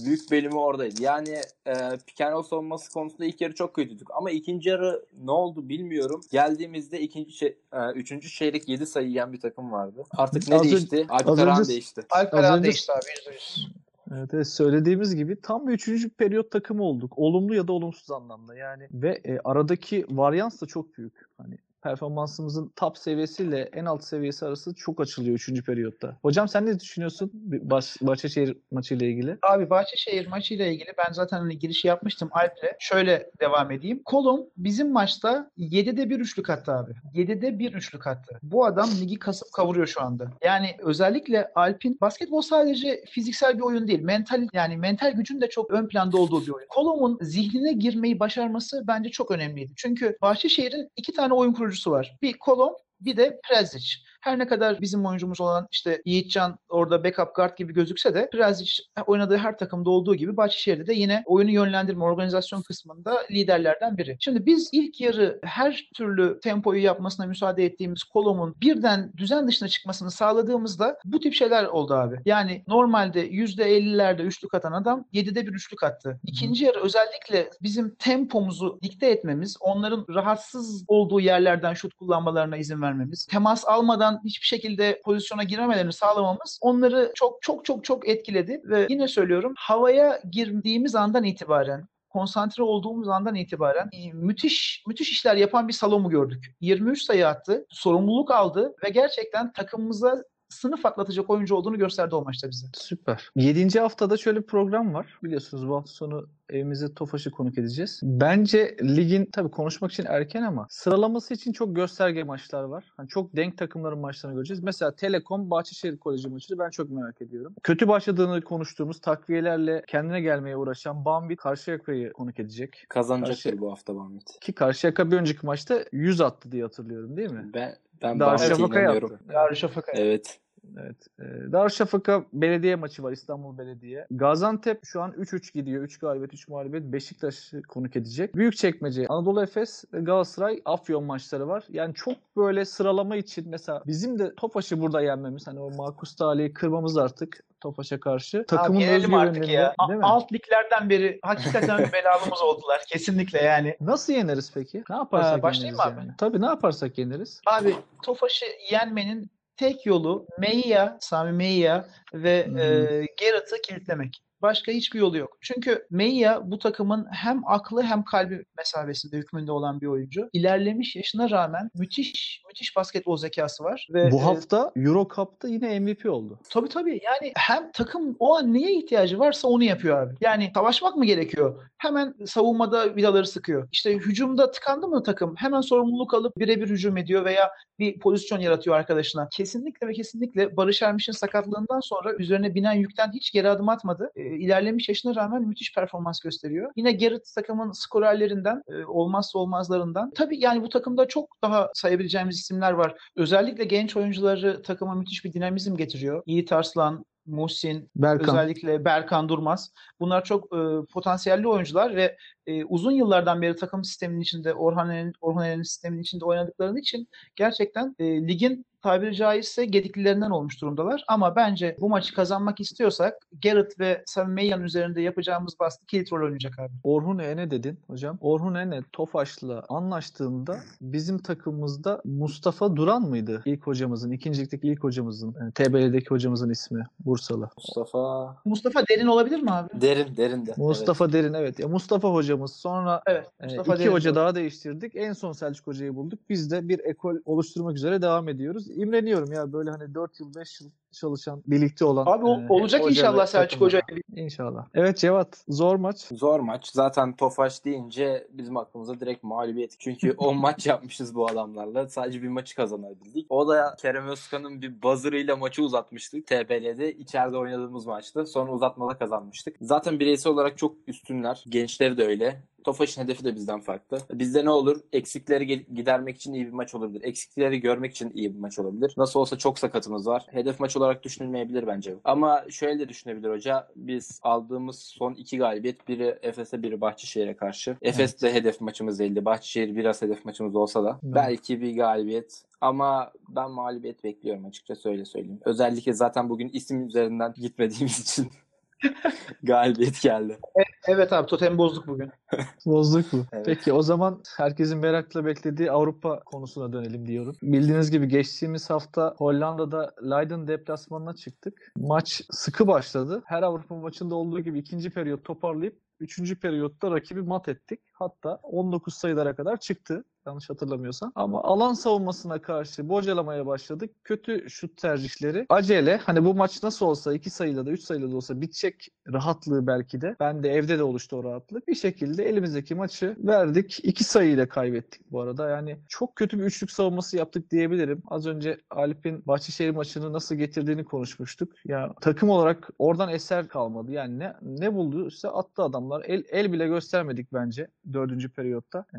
[0.05, 1.01] büyük bölümü oradaydı.
[1.01, 1.73] Yani e,
[2.15, 4.07] Ken Roll savunması konusunda ilk yarı çok kötüydük.
[4.13, 6.21] Ama ikinci yarı ne oldu bilmiyorum.
[6.31, 10.03] Geldiğimizde ikinci şey, e, üçüncü çeyrek 7 sayı yiyen bir takım vardı.
[10.17, 11.05] Artık ne Az değişti?
[11.09, 12.01] Alperen değişti.
[12.09, 13.01] Alp Az Eren önce- değişti abi
[13.35, 13.67] %100.
[14.15, 17.13] Evet, evet söylediğimiz gibi tam bir üçüncü periyot takımı olduk.
[17.17, 18.87] Olumlu ya da olumsuz anlamda yani.
[18.91, 21.13] Ve e, aradaki varyans da çok büyük.
[21.37, 26.17] Hani performansımızın top seviyesiyle en alt seviyesi arası çok açılıyor üçüncü periyotta.
[26.21, 29.37] Hocam sen ne düşünüyorsun Baş, Başakşehir maçıyla ilgili?
[29.41, 32.75] Abi Bahçeşehir maçıyla ilgili ben zaten hani girişi yapmıştım Alp'le.
[32.79, 34.01] Şöyle devam edeyim.
[34.05, 36.91] Kolum bizim maçta 7'de 1 üçlük attı abi.
[37.15, 38.39] 7'de 1 üçlük attı.
[38.43, 40.31] Bu adam ligi kasıp kavuruyor şu anda.
[40.43, 44.01] Yani özellikle Alp'in basketbol sadece fiziksel bir oyun değil.
[44.01, 46.67] Mental yani mental gücün de çok ön planda olduğu bir oyun.
[46.69, 49.71] Kolum'un zihnine girmeyi başarması bence çok önemliydi.
[49.75, 52.17] Çünkü Bahçeşehir'in iki tane oyun kurucusu var.
[52.21, 53.95] Bir Kolom bir de Prezic.
[54.21, 58.83] Her ne kadar bizim oyuncumuz olan işte Yiğitcan orada backup guard gibi gözükse de Prezic
[59.05, 64.17] oynadığı her takımda olduğu gibi Bahçeşehir'de de yine oyunu yönlendirme, organizasyon kısmında liderlerden biri.
[64.19, 70.11] Şimdi biz ilk yarı her türlü tempoyu yapmasına müsaade ettiğimiz Kolom'un birden düzen dışına çıkmasını
[70.11, 72.19] sağladığımızda bu tip şeyler oldu abi.
[72.25, 76.19] Yani normalde %50'lerde üçlük atan adam 7'de bir üçlük attı.
[76.23, 83.25] İkinci yarı özellikle bizim tempomuzu dikte etmemiz, onların rahatsız olduğu yerlerden şut kullanmalarına izin vermemiz,
[83.25, 89.07] temas almadan hiçbir şekilde pozisyona girmemelerini sağlamamız onları çok çok çok çok etkiledi ve yine
[89.07, 95.73] söylüyorum havaya girdiğimiz andan itibaren konsantre olduğumuz andan itibaren e, müthiş müthiş işler yapan bir
[95.73, 96.55] Salom'u gördük.
[96.61, 102.49] 23 sayı attı, sorumluluk aldı ve gerçekten takımımıza sınıf atlatacak oyuncu olduğunu gösterdi o maçta
[102.49, 102.67] bize.
[102.73, 103.29] Süper.
[103.35, 103.79] 7.
[103.79, 105.19] haftada şöyle bir program var.
[105.23, 107.99] Biliyorsunuz bu hafta sonu evimize Tofaş'ı konuk edeceğiz.
[108.03, 112.91] Bence ligin tabii konuşmak için erken ama sıralaması için çok gösterge maçlar var.
[112.97, 114.63] Hani çok denk takımların maçlarını göreceğiz.
[114.63, 117.55] Mesela Telekom Bahçeşehir Koleji maçını ben çok merak ediyorum.
[117.63, 122.85] Kötü başladığını konuştuğumuz takviyelerle kendine gelmeye uğraşan Bambi Karşıyaka'yı konuk edecek.
[122.89, 124.39] Kazanacaktır Karşı- bu hafta Bamit.
[124.41, 127.51] Ki Karşıyaka bir önceki maçta 100 attı diye hatırlıyorum değil mi?
[127.53, 129.19] Ben ben Darüşşafaka yaptı.
[129.33, 129.91] Darüşşafaka.
[129.95, 130.39] Evet.
[130.77, 131.07] Evet.
[131.19, 134.07] E, Darüşşafaka belediye maçı var İstanbul Belediye.
[134.11, 135.83] Gaziantep şu an 3-3 gidiyor.
[135.83, 136.83] 3 galibiyet 3 mağlubiyet.
[136.85, 138.35] Beşiktaş'ı konuk edecek.
[138.35, 141.63] Büyükçekmece, Anadolu Efes Galatasaray Afyon maçları var.
[141.69, 146.53] Yani çok böyle sıralama için mesela bizim de Tofaş'ı burada yenmemiz hani o makus talihi
[146.53, 148.45] kırmamız artık Tofaş'a karşı.
[148.45, 149.75] Takımın Abi yenelim artık ya.
[149.87, 150.05] Değil mi?
[150.05, 152.81] Alt liglerden beri hakikaten belalımız oldular.
[152.87, 153.77] Kesinlikle yani.
[153.81, 154.83] Nasıl yeneriz peki?
[154.89, 156.05] Ne yaparsak Ee, başlayayım yeneriz mı abi?
[156.07, 156.15] yani?
[156.17, 157.41] Tabii ne yaparsak yeneriz.
[157.45, 162.59] Abi Tofaş'ı yenmenin tek yolu Meiya, Sami Meiya ve hı.
[162.59, 164.23] e, Garrett'ı kilitlemek.
[164.41, 165.37] Başka hiçbir yolu yok.
[165.41, 170.29] Çünkü Meiya bu takımın hem aklı hem kalbi mesabesinde hükmünde olan bir oyuncu.
[170.33, 173.87] İlerlemiş yaşına rağmen müthiş müthiş basketbol zekası var.
[173.93, 176.39] Ve Bu e, hafta Euro Cup'ta yine MVP oldu.
[176.49, 177.01] Tabii tabii.
[177.03, 180.15] Yani hem takım o an neye ihtiyacı varsa onu yapıyor abi.
[180.21, 181.63] Yani savaşmak mı gerekiyor?
[181.77, 183.67] Hemen savunmada vidaları sıkıyor.
[183.71, 185.35] İşte hücumda tıkandı mı takım?
[185.37, 189.27] Hemen sorumluluk alıp birebir hücum ediyor veya bir pozisyon yaratıyor arkadaşına.
[189.31, 194.11] Kesinlikle ve kesinlikle Barış Ermiş'in sakatlığından sonra üzerine binen yükten hiç geri adım atmadı.
[194.15, 196.71] E, ilerlemiş yaşına rağmen müthiş performans gösteriyor.
[196.75, 200.11] Yine Garrett takımın skorerlerinden, e, olmazsa olmazlarından.
[200.15, 202.95] Tabii yani bu takımda çok daha sayabileceğimiz isimler var.
[203.15, 206.23] Özellikle genç oyuncuları takıma müthiş bir dinamizm getiriyor.
[206.25, 208.29] Yiğit Arslan, Muhsin, Berkan.
[208.29, 209.73] özellikle Berkan Durmaz.
[209.99, 210.59] Bunlar çok e,
[210.93, 212.17] potansiyelli oyuncular ve
[212.47, 217.07] e, uzun yıllardan beri takım sisteminin içinde, Orhan Eren'in Orhan Eren'in sisteminin içinde oynadıkları için
[217.35, 221.03] gerçekten e, ligin tabiri caizse gediklilerinden olmuş durumdalar.
[221.07, 223.13] Ama bence bu maçı kazanmak istiyorsak
[223.43, 226.71] Garrett ve Sami Meyyan üzerinde yapacağımız baskı kilit rol oynayacak abi.
[226.83, 228.17] Orhun Ene dedin hocam.
[228.21, 233.41] Orhun Ene Tofaş'la anlaştığında bizim takımımızda Mustafa Duran mıydı?
[233.45, 237.49] İlk hocamızın, ikincilikteki ilk hocamızın, yani TBL'deki hocamızın ismi Bursalı.
[237.57, 239.81] Mustafa Mustafa Derin olabilir mi abi?
[239.81, 240.53] Derin Derin de.
[240.57, 241.59] Mustafa Derin evet.
[241.59, 243.27] Ya Mustafa hocamız sonra Evet.
[243.39, 244.15] e, Mustafa iki Derin hoca doğru.
[244.15, 244.95] daha değiştirdik.
[244.95, 246.19] En son Selçuk hocayı bulduk.
[246.29, 248.70] Biz de bir ekol oluşturmak üzere devam ediyoruz.
[248.75, 252.05] İmreniyorum ya böyle hani 4 yıl 5 yıl çalışan, birlikte olan.
[252.05, 253.61] Abi o- e, olacak inşallah Selçuk.
[253.61, 253.81] Hoca.
[254.15, 254.65] İnşallah.
[254.73, 255.97] Evet Cevat zor maç.
[256.11, 256.69] Zor maç.
[256.73, 259.75] Zaten Tofaş deyince bizim aklımıza direkt mağlubiyet.
[259.79, 261.87] Çünkü 10 maç yapmışız bu adamlarla.
[261.89, 263.25] Sadece bir maçı kazanabildik.
[263.29, 266.27] O da Kerem Özkan'ın bir buzzer'ıyla maçı uzatmıştık.
[266.27, 268.25] TBL'de içeride oynadığımız maçtı.
[268.25, 269.55] Sonra uzatmada kazanmıştık.
[269.61, 271.43] Zaten bireysel olarak çok üstünler.
[271.49, 272.43] Gençleri de öyle.
[272.63, 273.97] Tofaş'ın hedefi de bizden farklı.
[274.13, 274.79] Bizde ne olur?
[274.93, 277.01] Eksikleri gidermek için iyi bir maç olabilir.
[277.03, 278.93] Eksikleri görmek için iyi bir maç olabilir.
[278.97, 280.25] Nasıl olsa çok sakatımız var.
[280.31, 281.95] Hedef maç olarak düşünülmeyebilir bence.
[282.03, 283.67] Ama şöyle de düşünebilir hoca.
[283.75, 287.77] Biz aldığımız son iki galibiyet biri Efes'e biri Bahçeşehir'e karşı.
[287.81, 289.25] Efes de hedef maçımız değildi.
[289.25, 290.99] Bahçeşehir biraz hedef maçımız olsa da.
[291.03, 291.15] Evet.
[291.15, 292.43] Belki bir galibiyet.
[292.61, 295.39] Ama ben mağlubiyet bekliyorum açıkçası öyle söyleyeyim.
[295.45, 298.31] Özellikle zaten bugün isim üzerinden gitmediğimiz için
[299.43, 300.39] galibiyet geldi.
[300.87, 302.11] Evet abi totem bozduk bugün.
[302.65, 303.25] Bozduk mu?
[303.33, 303.45] Evet.
[303.45, 307.35] Peki o zaman herkesin merakla beklediği Avrupa konusuna dönelim diyorum.
[307.43, 311.71] Bildiğiniz gibi geçtiğimiz hafta Hollanda'da Leiden deplasmanına çıktık.
[311.77, 313.23] Maç sıkı başladı.
[313.25, 317.79] Her Avrupa maçında olduğu gibi ikinci periyot toparlayıp üçüncü periyotta rakibi mat ettik.
[318.01, 320.03] Hatta 19 sayılara kadar çıktı.
[320.25, 321.11] Yanlış hatırlamıyorsam.
[321.15, 323.91] Ama alan savunmasına karşı bocalamaya başladık.
[324.03, 325.45] Kötü şut tercihleri.
[325.49, 325.97] Acele.
[325.97, 330.01] Hani bu maç nasıl olsa 2 sayıyla da 3 sayıyla da olsa bitecek rahatlığı belki
[330.01, 330.15] de.
[330.19, 331.67] Ben de evde de oluştu o rahatlık.
[331.67, 333.79] Bir şekilde elimizdeki maçı verdik.
[333.83, 335.49] 2 sayıyla kaybettik bu arada.
[335.49, 338.03] Yani çok kötü bir üçlük savunması yaptık diyebilirim.
[338.07, 341.53] Az önce Alp'in Bahçeşehir maçını nasıl getirdiğini konuşmuştuk.
[341.65, 343.91] Ya takım olarak oradan eser kalmadı.
[343.91, 346.03] Yani ne ne bulduysa attı adamlar.
[346.05, 348.97] El, el bile göstermedik bence dördüncü periyotta ee,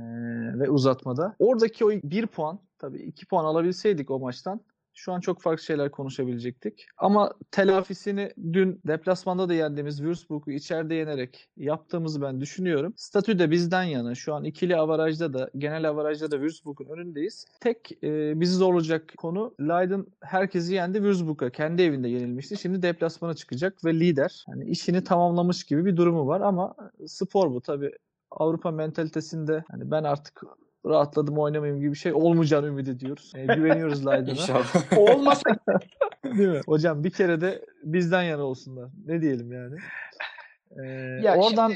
[0.59, 1.37] ve uzatmada.
[1.39, 4.61] Oradaki o bir puan tabii iki puan alabilseydik o maçtan
[4.95, 6.87] şu an çok farklı şeyler konuşabilecektik.
[6.99, 12.95] Ama telafisini dün deplasmanda da yendiğimiz Würzburg'u içeride yenerek yaptığımızı ben düşünüyorum.
[12.97, 14.15] Statü de bizden yana.
[14.15, 17.45] Şu an ikili avarajda da genel avarajda da Würzburg'un önündeyiz.
[17.61, 21.51] Tek e, bizi zorlayacak konu Leiden herkesi yendi Würzburg'a.
[21.51, 22.57] Kendi evinde yenilmişti.
[22.57, 24.45] Şimdi deplasmana çıkacak ve lider.
[24.49, 26.75] Yani işini tamamlamış gibi bir durumu var ama
[27.07, 27.93] spor bu tabii.
[28.37, 30.43] Avrupa mentalitesinde hani ben artık
[30.87, 33.33] rahatladım oynamayayım gibi bir şey olmayacağını ümit ediyoruz.
[33.37, 34.31] E, güveniyoruz Leiden'a.
[34.31, 34.99] İnşallah.
[34.99, 35.43] Olmasa
[36.25, 36.61] Değil mi?
[36.67, 38.91] Hocam bir kere de bizden yana olsunlar.
[39.07, 39.77] Ne diyelim yani?
[40.71, 40.89] Ee,
[41.23, 41.73] Ya oradan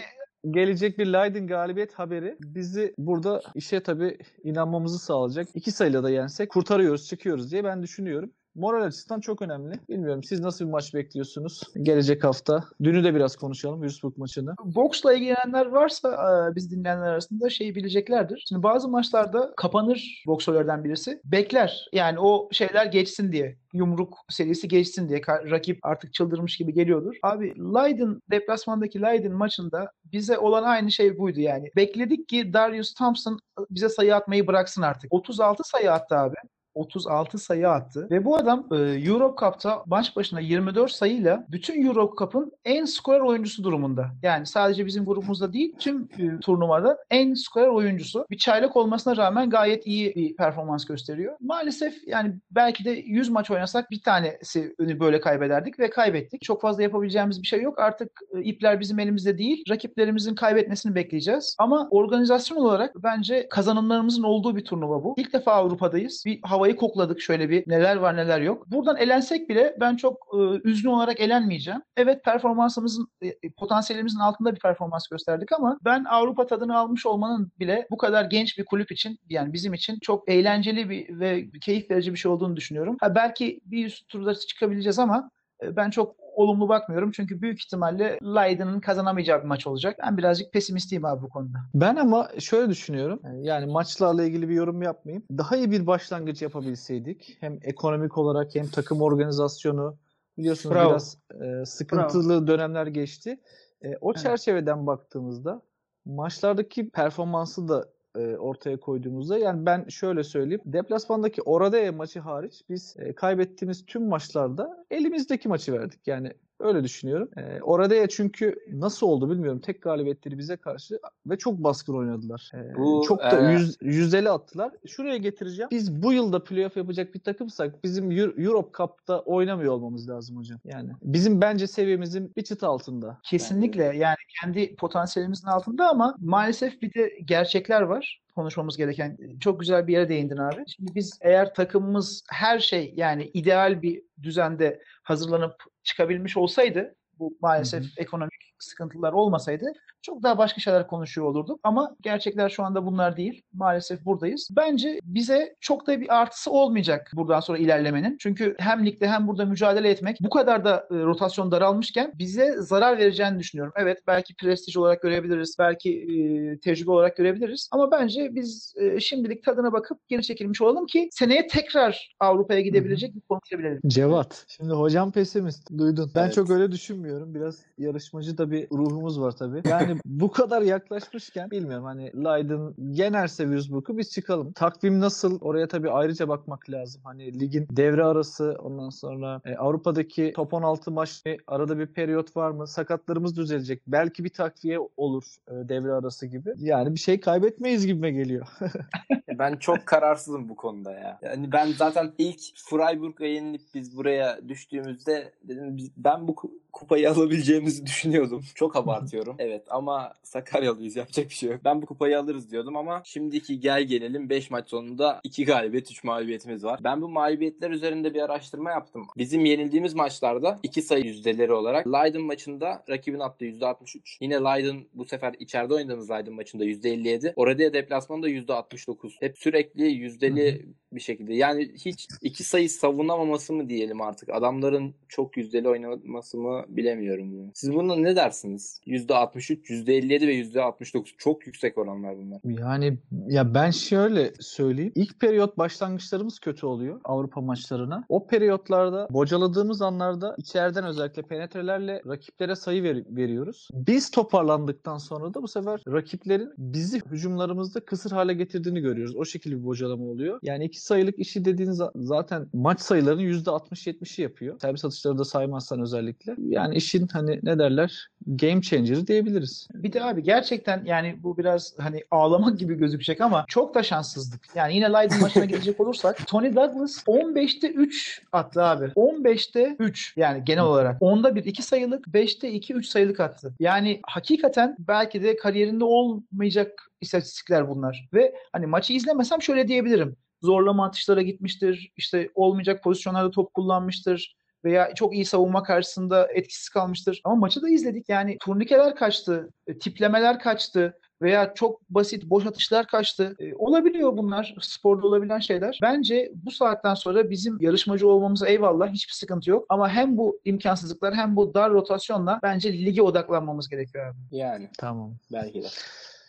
[0.51, 5.49] gelecek bir Leiden galibiyet haberi bizi burada işe tabii inanmamızı sağlayacak.
[5.55, 8.31] İki sayıyla da yensek kurtarıyoruz, çıkıyoruz diye ben düşünüyorum.
[8.57, 9.81] Moral açısından çok önemli.
[9.89, 12.65] Bilmiyorum siz nasıl bir maç bekliyorsunuz gelecek hafta?
[12.83, 14.55] Dünü de biraz konuşalım Würzburg maçını.
[14.65, 18.45] boksla ilgilenenler varsa e, biz dinleyenler arasında şeyi bileceklerdir.
[18.49, 21.21] Şimdi bazı maçlarda kapanır boksörlerden birisi.
[21.25, 21.89] Bekler.
[21.93, 23.57] Yani o şeyler geçsin diye.
[23.73, 25.21] Yumruk serisi geçsin diye.
[25.29, 27.17] Rakip artık çıldırmış gibi geliyordur.
[27.23, 31.71] Abi Leiden deplasmandaki Leiden maçında bize olan aynı şey buydu yani.
[31.77, 33.39] Bekledik ki Darius Thompson
[33.71, 35.13] bize sayı atmayı bıraksın artık.
[35.13, 36.37] 36 sayı attı abi.
[36.77, 38.09] 36 sayı attı.
[38.11, 43.21] Ve bu adam e, Euro Cup'ta maç başına 24 sayıyla bütün Euro Cup'ın en skorer
[43.21, 44.07] oyuncusu durumunda.
[44.23, 48.27] Yani sadece bizim grubumuzda değil tüm e, turnuvada en skorer oyuncusu.
[48.31, 51.37] Bir çaylak olmasına rağmen gayet iyi bir performans gösteriyor.
[51.41, 56.43] Maalesef yani belki de 100 maç oynasak bir tanesi böyle kaybederdik ve kaybettik.
[56.43, 57.79] Çok fazla yapabileceğimiz bir şey yok.
[57.79, 59.65] Artık e, ipler bizim elimizde değil.
[59.71, 61.57] Rakiplerimizin kaybetmesini bekleyeceğiz.
[61.59, 65.15] Ama organizasyon olarak bence kazanımlarımızın olduğu bir turnuva bu.
[65.19, 66.23] İlk defa Avrupa'dayız.
[66.27, 68.71] Bir havayı kokladık şöyle bir neler var neler yok.
[68.71, 71.83] Buradan elensek bile ben çok e, üzgün olarak elenmeyeceğim.
[71.97, 77.87] Evet performansımızın e, potansiyelimizin altında bir performans gösterdik ama ben Avrupa tadını almış olmanın bile
[77.91, 82.13] bu kadar genç bir kulüp için yani bizim için çok eğlenceli bir ve keyif verici
[82.13, 82.97] bir şey olduğunu düşünüyorum.
[83.01, 85.31] Ha, belki bir üst turda çıkabileceğiz ama
[85.63, 87.11] e, ben çok olumlu bakmıyorum.
[87.11, 89.97] Çünkü büyük ihtimalle Leiden'ın kazanamayacağı bir maç olacak.
[90.03, 91.59] Ben birazcık pesimistiyim abi bu konuda.
[91.75, 93.21] Ben ama şöyle düşünüyorum.
[93.41, 95.25] Yani maçlarla ilgili bir yorum yapmayayım.
[95.39, 97.37] Daha iyi bir başlangıç yapabilseydik.
[97.41, 99.97] Hem ekonomik olarak hem takım organizasyonu
[100.39, 100.91] biliyorsunuz Bravo.
[100.91, 103.41] biraz e, sıkıntılı dönemler geçti.
[103.83, 104.23] E, o Evet.
[104.23, 105.63] çerçeveden baktığımızda
[106.05, 110.63] maçlardaki performansı da e, ortaya koyduğumuzda yani ben şöyle söyleyeyim.
[110.67, 116.01] Deplasmandaki Oradea maçı hariç biz e, kaybettiğimiz tüm maçlarda elimizdeki maçı verdik.
[116.07, 117.31] Yani Öyle düşünüyorum.
[117.37, 119.61] Ee, orada çünkü nasıl oldu bilmiyorum.
[119.61, 122.51] Tek galibiyetleri bize karşı ve çok baskın oynadılar.
[122.55, 124.73] Ee, Bu, çok da e, yüz, yüzdeli attılar.
[124.87, 125.69] Şuraya getireceğim.
[125.71, 130.59] Biz bu yılda playoff yapacak bir takımsak bizim Euro- Europe Cup'ta oynamıyor olmamız lazım hocam.
[130.65, 133.19] Yani bizim bence seviyemizin bir çıt altında.
[133.23, 139.19] Kesinlikle yani kendi potansiyelimizin altında ama maalesef bir de gerçekler var konuşmamız gereken.
[139.41, 140.65] Çok güzel bir yere değindin abi.
[140.67, 147.83] Şimdi biz eğer takımımız her şey yani ideal bir düzende hazırlanıp çıkabilmiş olsaydı bu maalesef
[147.83, 147.91] Hı hı.
[147.97, 151.61] ekonomik sıkıntılar olmasaydı çok daha başka şeyler konuşuyor olurduk.
[151.63, 153.43] Ama gerçekler şu anda bunlar değil.
[153.53, 154.49] Maalesef buradayız.
[154.57, 158.17] Bence bize çok da bir artısı olmayacak buradan sonra ilerlemenin.
[158.21, 162.99] Çünkü hem ligde hem burada mücadele etmek bu kadar da e, rotasyon daralmışken bize zarar
[162.99, 163.73] vereceğini düşünüyorum.
[163.77, 165.57] Evet belki prestij olarak görebiliriz.
[165.59, 167.69] Belki e, tecrübe olarak görebiliriz.
[167.73, 173.15] Ama bence biz e, şimdilik tadına bakıp geri çekilmiş olalım ki seneye tekrar Avrupa'ya gidebilecek
[173.15, 173.81] bir konumda bilelim.
[173.87, 174.45] Cevat.
[174.49, 175.79] Şimdi hocam pesimist.
[175.79, 176.11] Duydun.
[176.15, 176.35] Ben Evet.
[176.35, 177.35] çok öyle düşünmüyorum.
[177.35, 179.63] Biraz yarışmacı da bir ruhumuz var tabii.
[179.69, 184.53] Yani bu kadar yaklaşmışken bilmiyorum hani Leiden yenerse Würzburg'u biz çıkalım.
[184.53, 185.41] Takvim nasıl?
[185.41, 187.01] Oraya tabii ayrıca bakmak lazım.
[187.05, 192.37] Hani ligin devre arası ondan sonra e, Avrupa'daki top 16 maç e, arada bir periyot
[192.37, 192.67] var mı?
[192.67, 193.83] Sakatlarımız düzelecek.
[193.87, 196.53] Belki bir takviye olur e, devre arası gibi.
[196.57, 198.47] Yani bir şey kaybetmeyiz gibime geliyor.
[199.39, 201.19] Ben çok kararsızım bu konuda ya.
[201.23, 207.87] Yani ben zaten ilk Freiburg'a yenilip biz buraya düştüğümüzde dedim ben bu ku- kupayı alabileceğimizi
[207.87, 208.36] düşünüyordum.
[208.55, 209.37] Çok abartıyorum.
[209.39, 211.61] evet ama Sakaryalıyız yapacak bir şey yok.
[211.65, 216.05] Ben bu kupayı alırız diyordum ama şimdiki gel gelelim 5 maç sonunda 2 galibiyet 3
[216.05, 216.81] mağlubiyetimiz var.
[216.85, 219.07] Ben bu mağlubiyetler üzerinde bir araştırma yaptım.
[219.17, 224.17] Bizim yenildiğimiz maçlarda 2 sayı yüzdeleri olarak Leiden maçında rakibin attığı %63.
[224.21, 227.33] Yine Leiden bu sefer içeride oynadığımız Leiden maçında %57.
[227.37, 229.13] Orada deplasmanda %69.
[229.21, 231.35] Hep sürekli yüzdeli bir şekilde.
[231.35, 234.29] Yani hiç iki sayı savunamaması mı diyelim artık.
[234.29, 237.33] Adamların çok yüzdeli oynaması mı bilemiyorum.
[237.33, 237.51] bunu.
[237.55, 238.81] Siz buna ne dersiniz?
[238.87, 242.41] %63, %57 ve %69 çok yüksek oranlar bunlar.
[242.63, 244.93] Yani ya ben şöyle söyleyeyim.
[244.95, 248.05] İlk periyot başlangıçlarımız kötü oluyor Avrupa maçlarına.
[248.09, 253.69] O periyotlarda bocaladığımız anlarda içeriden özellikle penetrelerle rakiplere sayı ver- veriyoruz.
[253.73, 259.17] Biz toparlandıktan sonra da bu sefer rakiplerin bizi hücumlarımızda kısır hale getirdiğini görüyoruz.
[259.17, 260.39] O şekilde bir bocalama oluyor.
[260.43, 264.61] Yani iki sayılık işi dediğin za- zaten maç sayılarının %60-70'i yapıyor.
[264.61, 266.35] Servis atışları da saymazsan özellikle.
[266.39, 269.69] Yani işin hani ne derler game changer'ı diyebiliriz.
[269.75, 274.41] Bir de abi gerçekten yani bu biraz hani ağlamak gibi gözükecek ama çok da şanssızlık.
[274.55, 278.85] Yani yine Leiden maçına gidecek olursak Tony Douglas 15'te 3 attı abi.
[278.85, 281.01] 15'te 3 yani genel olarak.
[281.03, 283.55] 10'da 1 2 sayılık, 5'te 2 3 sayılık attı.
[283.61, 288.09] Yani hakikaten belki de kariyerinde olmayacak istatistikler bunlar.
[288.15, 290.17] Ve hani maçı izlemesem şöyle diyebilirim.
[290.43, 291.93] Zorlama atışlara gitmiştir.
[291.97, 297.21] işte olmayacak pozisyonlarda top kullanmıştır veya çok iyi savunma karşısında etkisiz kalmıştır.
[297.25, 298.09] Ama maçı da izledik.
[298.09, 303.37] Yani turnikeler kaçtı, e, tiplemeler kaçtı veya çok basit boş atışlar kaçtı.
[303.39, 304.55] E, olabiliyor bunlar.
[304.61, 305.79] Sporda olabilen şeyler.
[305.83, 309.67] Bence bu saatten sonra bizim yarışmacı olmamıza eyvallah hiçbir sıkıntı yok.
[309.69, 314.17] Ama hem bu imkansızlıklar hem bu dar rotasyonla bence lige odaklanmamız gerekiyor abi.
[314.31, 315.15] Yani Tamam.
[315.33, 315.67] belki de.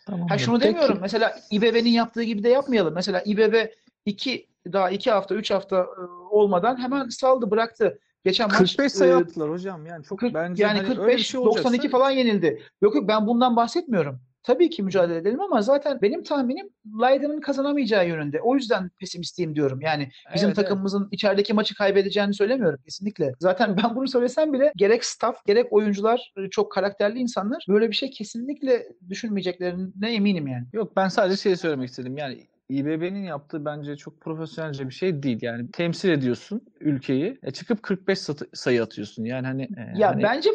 [0.05, 0.27] Tamam.
[0.27, 0.73] Ha şunu Peki.
[0.73, 0.97] demiyorum.
[1.01, 2.93] Mesela İBB'nin yaptığı gibi de yapmayalım.
[2.93, 3.67] Mesela İBB
[4.07, 7.99] iki daha iki hafta, üç hafta e, olmadan hemen saldı, bıraktı.
[8.23, 9.85] Geçen maç 45 sayı e, attılar hocam.
[9.85, 12.63] Yani çok 40 bence yani hani öyle bir 45 şey olacaksa 92 falan yenildi.
[12.81, 14.19] Yok yok ben bundan bahsetmiyorum.
[14.43, 16.69] Tabii ki mücadele edelim ama zaten benim tahminim
[17.01, 18.41] Leiden'ın kazanamayacağı yönünde.
[18.41, 19.81] O yüzden pesimistiyim diyorum.
[19.81, 20.67] Yani bizim Evet, evet.
[20.67, 23.33] takımımızın içerideki maçı kaybedeceğini söylemiyorum kesinlikle.
[23.39, 27.95] Zaten ben bunu söylesem bile gerek staff gerek oyuncular e, çok karakterli insanlar böyle bir
[27.95, 30.65] şey kesinlikle düşünmeyeceklerine eminim yani.
[30.73, 32.17] Yok ben sadece şey söylemek istedim.
[32.17, 35.39] Yani İBB'nin yaptığı bence çok profesyonelce bir şey değil.
[35.41, 37.39] Yani temsil ediyorsun ülkeyi.
[37.43, 39.23] E çıkıp 45 satı- sayı atıyorsun.
[39.23, 40.49] Yani hani e, Ya hani- bence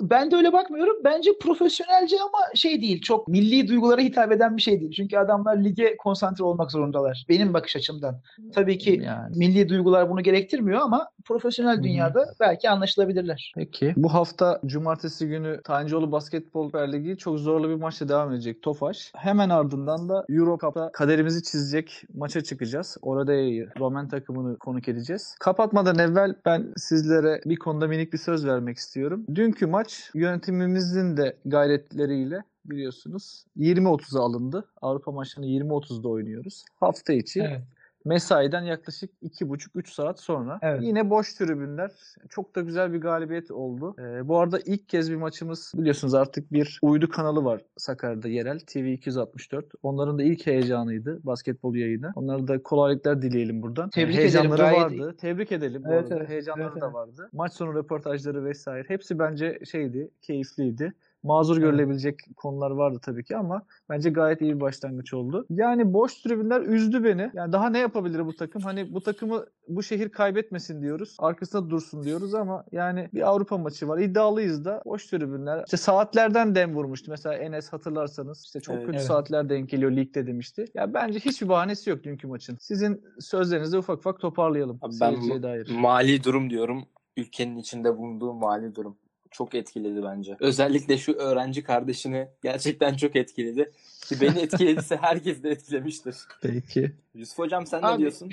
[0.00, 0.96] ben de öyle bakmıyorum.
[1.04, 3.02] Bence profesyonelce ama şey değil.
[3.02, 4.92] Çok milli duygulara hitap eden bir şey değil.
[4.92, 7.24] Çünkü adamlar lige konsantre olmak zorundalar.
[7.28, 8.20] Benim bakış açımdan.
[8.54, 13.52] Tabii ki yani milli duygular bunu gerektirmiyor ama profesyonel dünyada belki anlaşılabilirler.
[13.56, 13.94] Peki.
[13.96, 19.12] Bu hafta cumartesi günü Tanrıoğlu Basketbol Süper Ligi çok zorlu bir maçla devam edecek Tofaş.
[19.16, 22.96] Hemen ardından da Euro Cup'ta kaderimizi çizecek maça çıkacağız.
[23.02, 23.32] Orada
[23.78, 25.34] Roman takımını konuk edeceğiz.
[25.70, 29.24] Kapatmadan evvel ben sizlere bir konuda minik bir söz vermek istiyorum.
[29.34, 34.64] Dünkü maç yönetimimizin de gayretleriyle biliyorsunuz 20-30'a alındı.
[34.82, 36.64] Avrupa maçlarını 20-30'da oynuyoruz.
[36.80, 37.60] Hafta içi Evet.
[38.04, 40.58] Mesaiden yaklaşık 2,5-3 saat sonra.
[40.62, 40.82] Evet.
[40.82, 41.90] Yine boş tribünler.
[42.28, 43.94] Çok da güzel bir galibiyet oldu.
[43.98, 48.60] Ee, bu arada ilk kez bir maçımız biliyorsunuz artık bir uydu kanalı var Sakarya'da yerel.
[48.60, 49.66] TV 264.
[49.82, 52.12] Onların da ilk heyecanıydı basketbol yayını.
[52.14, 53.90] Onlara da kolaylıklar dileyelim buradan.
[53.90, 55.16] Tebrik Heyecanları gayet vardı.
[55.20, 56.16] Tebrik edelim bu Evet, arada.
[56.16, 56.28] evet.
[56.28, 57.28] Heyecanları Evet, da vardı.
[57.32, 58.84] Maç sonu röportajları vesaire.
[58.88, 60.92] Hepsi bence şeydi, keyifliydi.
[61.22, 61.62] Mazur Evet.
[61.64, 65.46] görülebilecek konular vardı tabii ki ama bence gayet iyi bir başlangıç oldu.
[65.50, 67.30] Yani boş tribünler üzdü beni.
[67.34, 68.62] Yani daha ne yapabilir bu takım?
[68.62, 71.16] Hani bu takımı bu şehir kaybetmesin diyoruz.
[71.18, 73.98] Arkasında dursun diyoruz ama yani bir Avrupa maçı var.
[73.98, 75.64] İddialıyız da boş tribünler.
[75.66, 77.10] İşte saatlerden dem vurmuştu.
[77.10, 78.86] Mesela Enes hatırlarsanız işte çok Evet.
[78.86, 79.06] kötü Evet.
[79.06, 80.64] saatler denk geliyor ligde demişti.
[80.74, 82.56] Ya bence hiçbir bahanesi yok dünkü maçın.
[82.60, 84.78] Sizin sözlerinizi ufak ufak toparlayalım.
[84.82, 85.70] Abi ben dair.
[85.80, 86.84] Mali durum diyorum.
[87.16, 88.96] Ülkenin içinde bulunduğu mali durum.
[89.30, 90.36] Çok etkiledi bence.
[90.40, 93.72] Özellikle şu öğrenci kardeşini gerçekten çok etkiledi.
[94.08, 96.16] Ki beni etkilediyse herkes de etkilemiştir.
[96.42, 96.92] Peki.
[97.14, 98.30] Yusuf hocam sen ne Abi diyorsun?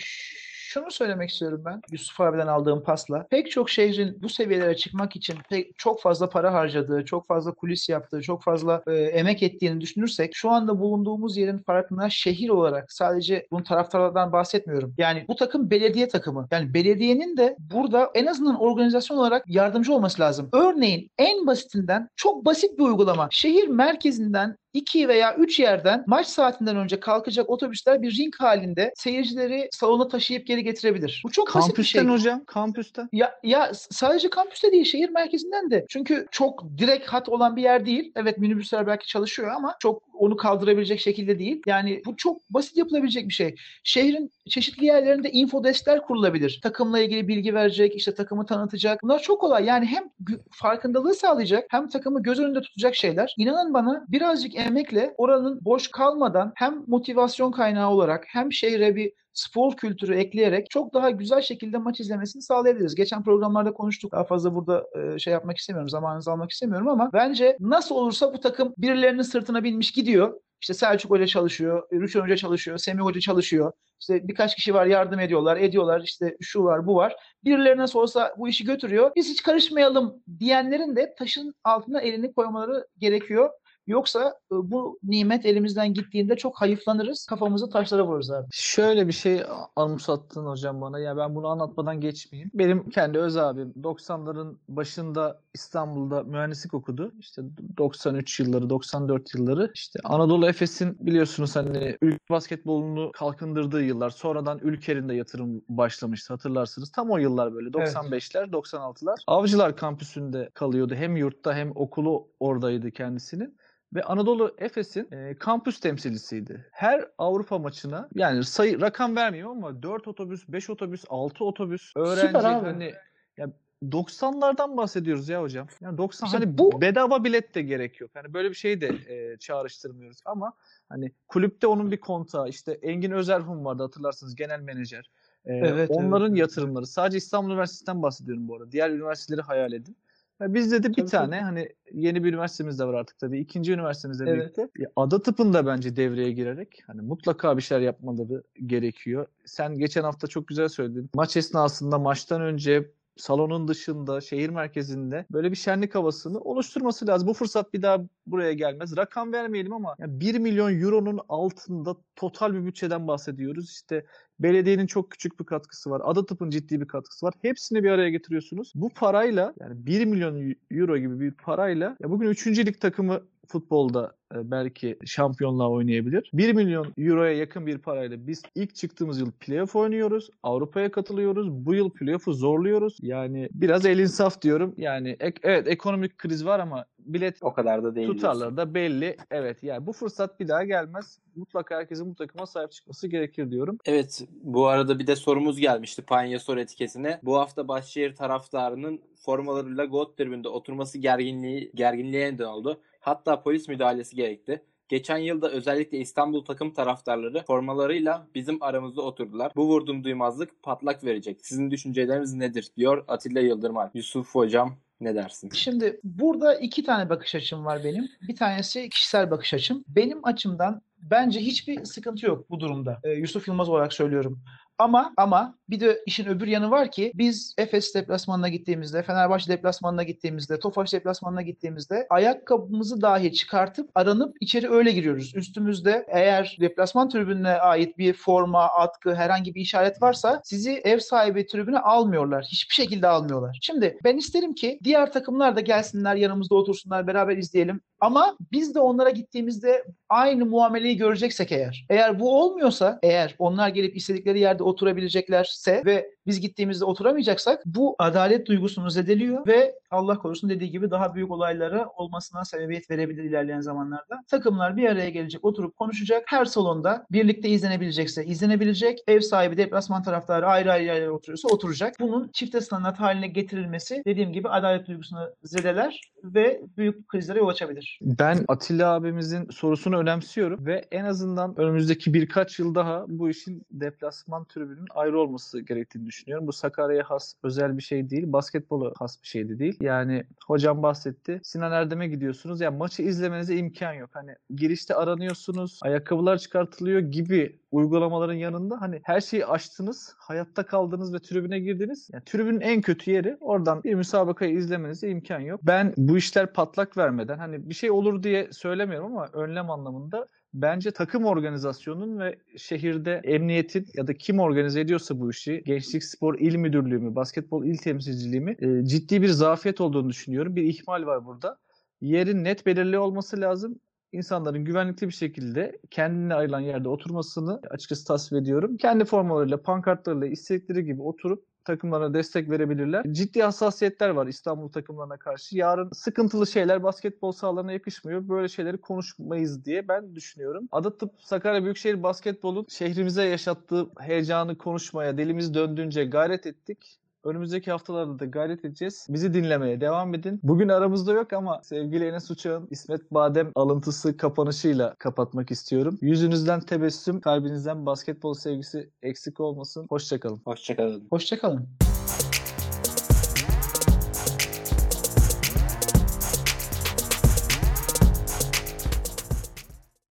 [0.68, 3.28] Şunu söylemek istiyorum ben Yusuf abiden aldığım pasla.
[3.30, 7.90] Pek çok şehrin bu seviyelere çıkmak için pek, çok fazla para harcadığı, çok fazla kulis
[7.90, 13.48] yaptığı, çok fazla e, emek ettiğini düşünürsek şu anda bulunduğumuz yerin farkına şehir olarak sadece
[13.52, 14.94] bunun taraftarlardan bahsetmiyorum.
[14.98, 16.48] Yani bu takım belediye takımı.
[16.52, 20.50] Yani belediyenin de burada en azından organizasyon olarak yardımcı olması lazım.
[20.54, 23.28] Örneğin en basitinden çok basit bir uygulama.
[23.32, 29.70] Şehir merkezinden 2 veya 3 yerden maç saatinden önce kalkacak otobüsler bir ring halinde seyircileri
[29.72, 31.22] salona taşıyıp geri getirebilir.
[31.26, 32.02] Bu çok basit bir şey.
[32.02, 33.10] Kampüsten hocam, kampüsten.
[33.12, 35.86] Ya, ya sadece kampüste değil şehir merkezinden de.
[35.90, 38.12] Çünkü çok direkt hat olan bir yer değil.
[38.16, 41.62] Evet minibüsler belki çalışıyor ama çok onu kaldırabilecek şekilde değil.
[41.66, 43.56] Yani bu çok basit yapılabilecek bir şey.
[43.84, 46.60] Şehrin çeşitli yerlerinde infodeskler kurulabilir.
[46.64, 49.04] Takımla ilgili bilgi verecek, işte takımı tanıtacak.
[49.04, 49.66] Bunlar çok kolay.
[49.66, 50.04] Yani hem
[50.52, 53.34] farkındalığı sağlayacak hem takımı göz önünde tutacak şeyler.
[53.38, 59.76] İnanın bana birazcık emekle oranın boş kalmadan hem motivasyon kaynağı olarak hem şehre bir spor
[59.76, 62.96] kültürü ekleyerek çok daha güzel şekilde maç izlemesini sağlayabiliriz.
[62.96, 64.12] Geçen programlarda konuştuk.
[64.12, 65.90] Daha fazla burada e, şey yapmak istemiyorum.
[65.90, 70.40] Zamanınızı almak istemiyorum ama bence nasıl olursa bu takım birilerinin sırtına binmiş gidiyor.
[70.62, 73.72] İşte Selçuk Hoca çalışıyor, Rüşen Hoca çalışıyor, Semih Hoca çalışıyor.
[74.00, 76.02] İşte birkaç kişi var yardım ediyorlar, ediyorlar.
[76.02, 77.16] İşte şu var, bu var.
[77.44, 79.12] Birileri nasıl bu işi götürüyor.
[79.16, 83.50] Biz hiç karışmayalım diyenlerin de taşın altına elini koymaları gerekiyor.
[83.88, 87.26] Yoksa e, bu nimet elimizden gittiğinde çok hayıflanırız.
[87.26, 88.48] Kafamızı taşlara vururuz abi.
[88.52, 89.44] Şöyle bir şey
[89.76, 91.00] anımsattın hocam bana.
[91.00, 92.52] Ya ben bunu anlatmadan geçmeyeyim.
[92.54, 97.12] Benim kendi öz abim 90'ların başında İstanbul'da mühendislik okudu.
[97.20, 97.42] İşte
[97.78, 99.72] 93 yılları, 94 yılları.
[99.74, 104.10] İşte Anadolu Efes'in biliyorsunuz hani ülke basketbolunu kalkındırdığı yıllar.
[104.10, 106.92] Sonradan Ülker'in de yatırım başlamıştı hatırlarsınız.
[106.92, 107.96] Tam o yıllar böyle Evet.
[107.96, 109.16] 95'ler, 96'lar.
[109.28, 110.96] Avcılar kampüsünde kalıyordu.
[110.96, 113.58] Hem yurtta hem okulu oradaydı kendisinin.
[113.94, 116.66] Ve Anadolu Efes'in e, kampüs temsilcisiydi.
[116.72, 122.38] Her Avrupa maçına yani sayı rakam vermeyeyim ama 4 otobüs, 5 otobüs, 6 otobüs öğrenci
[122.48, 122.66] abi.
[122.66, 122.94] hani
[123.38, 123.50] ya
[123.84, 125.68] 90'lardan bahsediyoruz ya hocam.
[125.82, 128.12] Yani 90 İşte hani bu- bedava bilet de gerek yok.
[128.14, 130.54] Hani böyle bir şey de e, çağrıştırmıyoruz ama
[130.90, 135.10] hani kulüpte onun bir kontağı işte Engin Özerhun vardı hatırlarsınız genel menajer.
[135.46, 136.40] E, Evet, onların evet.
[136.40, 138.72] yatırımları sadece İstanbul Üniversitesi'nden bahsediyorum bu arada.
[138.72, 139.98] Diğer üniversiteleri hayal edin.
[140.42, 141.44] Bizde de bir Tabii, tane tabii.
[141.44, 143.40] hani yeni bir üniversitemiz de var artık tabii.
[143.40, 144.58] İkinci üniversitemizle Evet.
[144.58, 144.70] birlikte.
[144.96, 149.28] Ada tıpın da bence devreye girerek hani mutlaka bir şeyler yapmaları gerekiyor.
[149.46, 151.10] Sen geçen hafta çok güzel söyledin.
[151.16, 157.28] Maç esnasında maçtan önce salonun dışında, şehir merkezinde böyle bir şenlik havasını oluşturması lazım.
[157.28, 158.00] Bu fırsat bir daha
[158.32, 158.98] buraya gelmez.
[158.98, 163.72] Rakam vermeyelim ama yani 1 milyon euronun altında total bir bütçeden bahsediyoruz.
[163.72, 164.06] İşte
[164.40, 166.02] belediyenin çok küçük bir katkısı var.
[166.06, 167.34] Adatıp'ın ciddi bir katkısı var.
[167.42, 168.72] Hepsini bir araya getiriyorsunuz.
[168.76, 172.48] Bu parayla yani 1 milyon euro gibi bir parayla ya bugün 3.
[172.48, 176.30] lig takımı futbolda e, belki şampiyonluğa oynayabilir.
[176.34, 180.30] 1 milyon euroya yakın bir parayla biz ilk çıktığımız yıl playoff oynuyoruz.
[180.44, 181.52] Avrupa'ya katılıyoruz.
[181.52, 182.98] Bu yıl playoff'u zorluyoruz.
[183.02, 184.74] Yani biraz el insaf diyorum.
[184.78, 188.08] Yani ek- evet ekonomik kriz var ama bilet O kadar da değil.
[188.08, 188.18] diyorsun.
[188.22, 189.18] tutarları da belli.
[189.32, 191.20] Evet yani bu fırsat bir daha gelmez.
[191.36, 193.78] Mutlaka herkesin bu takıma sahip çıkması gerekir diyorum.
[193.86, 197.20] Evet bu arada bir de sorumuz gelmişti Panya Sor etiketine.
[197.24, 202.82] Bu hafta Başşehir taraftarının formalarıyla God tribünde oturması gerginliği gerginliğe neden oldu.
[203.00, 204.64] Hatta polis müdahalesi gerekti.
[204.90, 209.52] Geçen yılda özellikle İstanbul takım taraftarları formalarıyla bizim aramızda oturdular.
[209.56, 211.46] Bu vurdum duymazlık patlak verecek.
[211.46, 212.68] Sizin düşünceleriniz nedir?
[212.78, 213.90] diyor Atilla Yıldırmay.
[213.94, 215.50] Yusuf hocam ne dersin?
[215.54, 218.10] Şimdi burada iki tane bakış açım var benim.
[218.28, 219.84] Bir tanesi kişisel bakış açım.
[219.88, 223.00] Benim açımdan bence hiçbir sıkıntı yok bu durumda.
[223.04, 224.44] Ee, Yusuf Yılmaz olarak söylüyorum.
[224.80, 230.04] Ama ama bir de işin öbür yanı var ki biz Efes deplasmanına gittiğimizde, Fenerbahçe deplasmanına
[230.04, 235.36] gittiğimizde, Tofaş deplasmanına gittiğimizde ayakkabımızı dahi çıkartıp aranıp içeri öyle giriyoruz.
[235.36, 241.48] Üstümüzde eğer deplasman tribününe ait bir forma, atkı, herhangi bir işaret varsa sizi ev sahibi
[241.48, 242.46] tribüne almıyorlar.
[242.52, 243.60] Hiçbir şekilde almıyorlar.
[243.62, 247.82] Şimdi ben isterim ki diğer takımlar da gelsinler yanımızda otursunlar beraber izleyelim.
[248.00, 251.86] Ama biz de onlara gittiğimizde aynı muameleyi göreceksek eğer.
[251.90, 258.48] Eğer bu olmuyorsa, eğer onlar gelip istedikleri yerde oturabileceklerse ve biz gittiğimizde oturamayacaksak bu adalet
[258.48, 264.20] duygusunu zedeliyor ve Allah korusun dediği gibi daha büyük olaylara olmasına sebebiyet verebilir ilerleyen zamanlarda.
[264.28, 266.24] Takımlar bir araya gelecek, oturup konuşacak.
[266.28, 269.00] Her salonda birlikte izlenebilecekse izlenebilecek.
[269.08, 271.94] Ev sahibi, deplasman taraftarı ayrı ayrı yerlere oturuyorsa oturacak.
[272.00, 278.00] Bunun çifte standart haline getirilmesi dediğim gibi adalet duygusunu zedeler ve büyük krizlere yol açabilir.
[278.02, 284.46] Ben Atilla abimizin sorusunu önemsiyorum ve en azından önümüzdeki birkaç yıl daha bu işin deplasman
[284.58, 286.48] tribünün ayrı olması gerektiğini düşünüyorum.
[286.48, 289.78] Bu Sakarya'ya has özel bir şey değil, basketbola has bir şey de değil.
[289.82, 291.42] Yani hocam bahsetti.
[291.44, 292.62] Sinan Erdem'e gidiyorsunuz.
[292.62, 294.10] Ya maçı izlemenize imkan yok.
[294.14, 301.20] Hani girişte aranıyorsunuz, ayakkabılar çıkartılıyor gibi uygulamaların yanında hani her şeyi açtınız, hayatta kaldınız ve
[301.20, 302.10] tribüne girdiniz.
[302.14, 305.60] Yani tribünün en kötü yeri oradan bir müsabakayı izlemenize imkan yok.
[305.64, 310.92] Ben bu işler patlak vermeden hani bir şey olur diye söylemiyorum ama önlem anlamında Bence
[310.92, 316.56] takım organizasyonunun ve şehirde emniyetin ya da kim organize ediyorsa bu işi, Gençlik Spor İl
[316.56, 320.56] Müdürlüğü mü, Basketbol İl Temsilciliği mi e, ciddi bir zafiyet olduğunu düşünüyorum.
[320.56, 321.58] Bir ihmal var burada.
[322.02, 323.80] Yerin net belirli olması lazım.
[324.12, 328.78] İnsanların güvenlikli bir şekilde kendine ayrılan yerde oturmasını açıkçası tasvip ediyorum.
[328.78, 333.04] Kendi formalarıyla, pankartlarıyla istedikleri gibi oturup takımlarına destek verebilirler.
[333.12, 335.58] Ciddi hassasiyetler var İstanbul takımlarına karşı.
[335.58, 338.30] Yarın sıkıntılı şeyler basketbol sahalarına yakışmıyor.
[338.30, 340.68] Böyle şeyleri konuşmayız diye ben düşünüyorum.
[340.72, 347.00] Adatıp Sakarya Büyükşehir Basketbol'un şehrimize yaşattığı heyecanı konuşmaya dilimiz döndüğünce gayret ettik.
[347.24, 349.08] Önümüzdeki haftalarda da gayret edeceğiz.
[349.10, 350.40] Bizi dinlemeye devam edin.
[350.44, 355.98] Bugün aramızda yok ama sevgili Enes Uçak'ın İsmet Badem alıntısı kapanışıyla kapatmak istiyorum.
[356.02, 359.86] Yüzünüzden tebessüm, kalbinizden basketbol sevgisi eksik olmasın.
[359.90, 360.42] Hoşçakalın.
[360.46, 361.08] Hoşçakalın.
[361.12, 361.87] Hoşçakalın.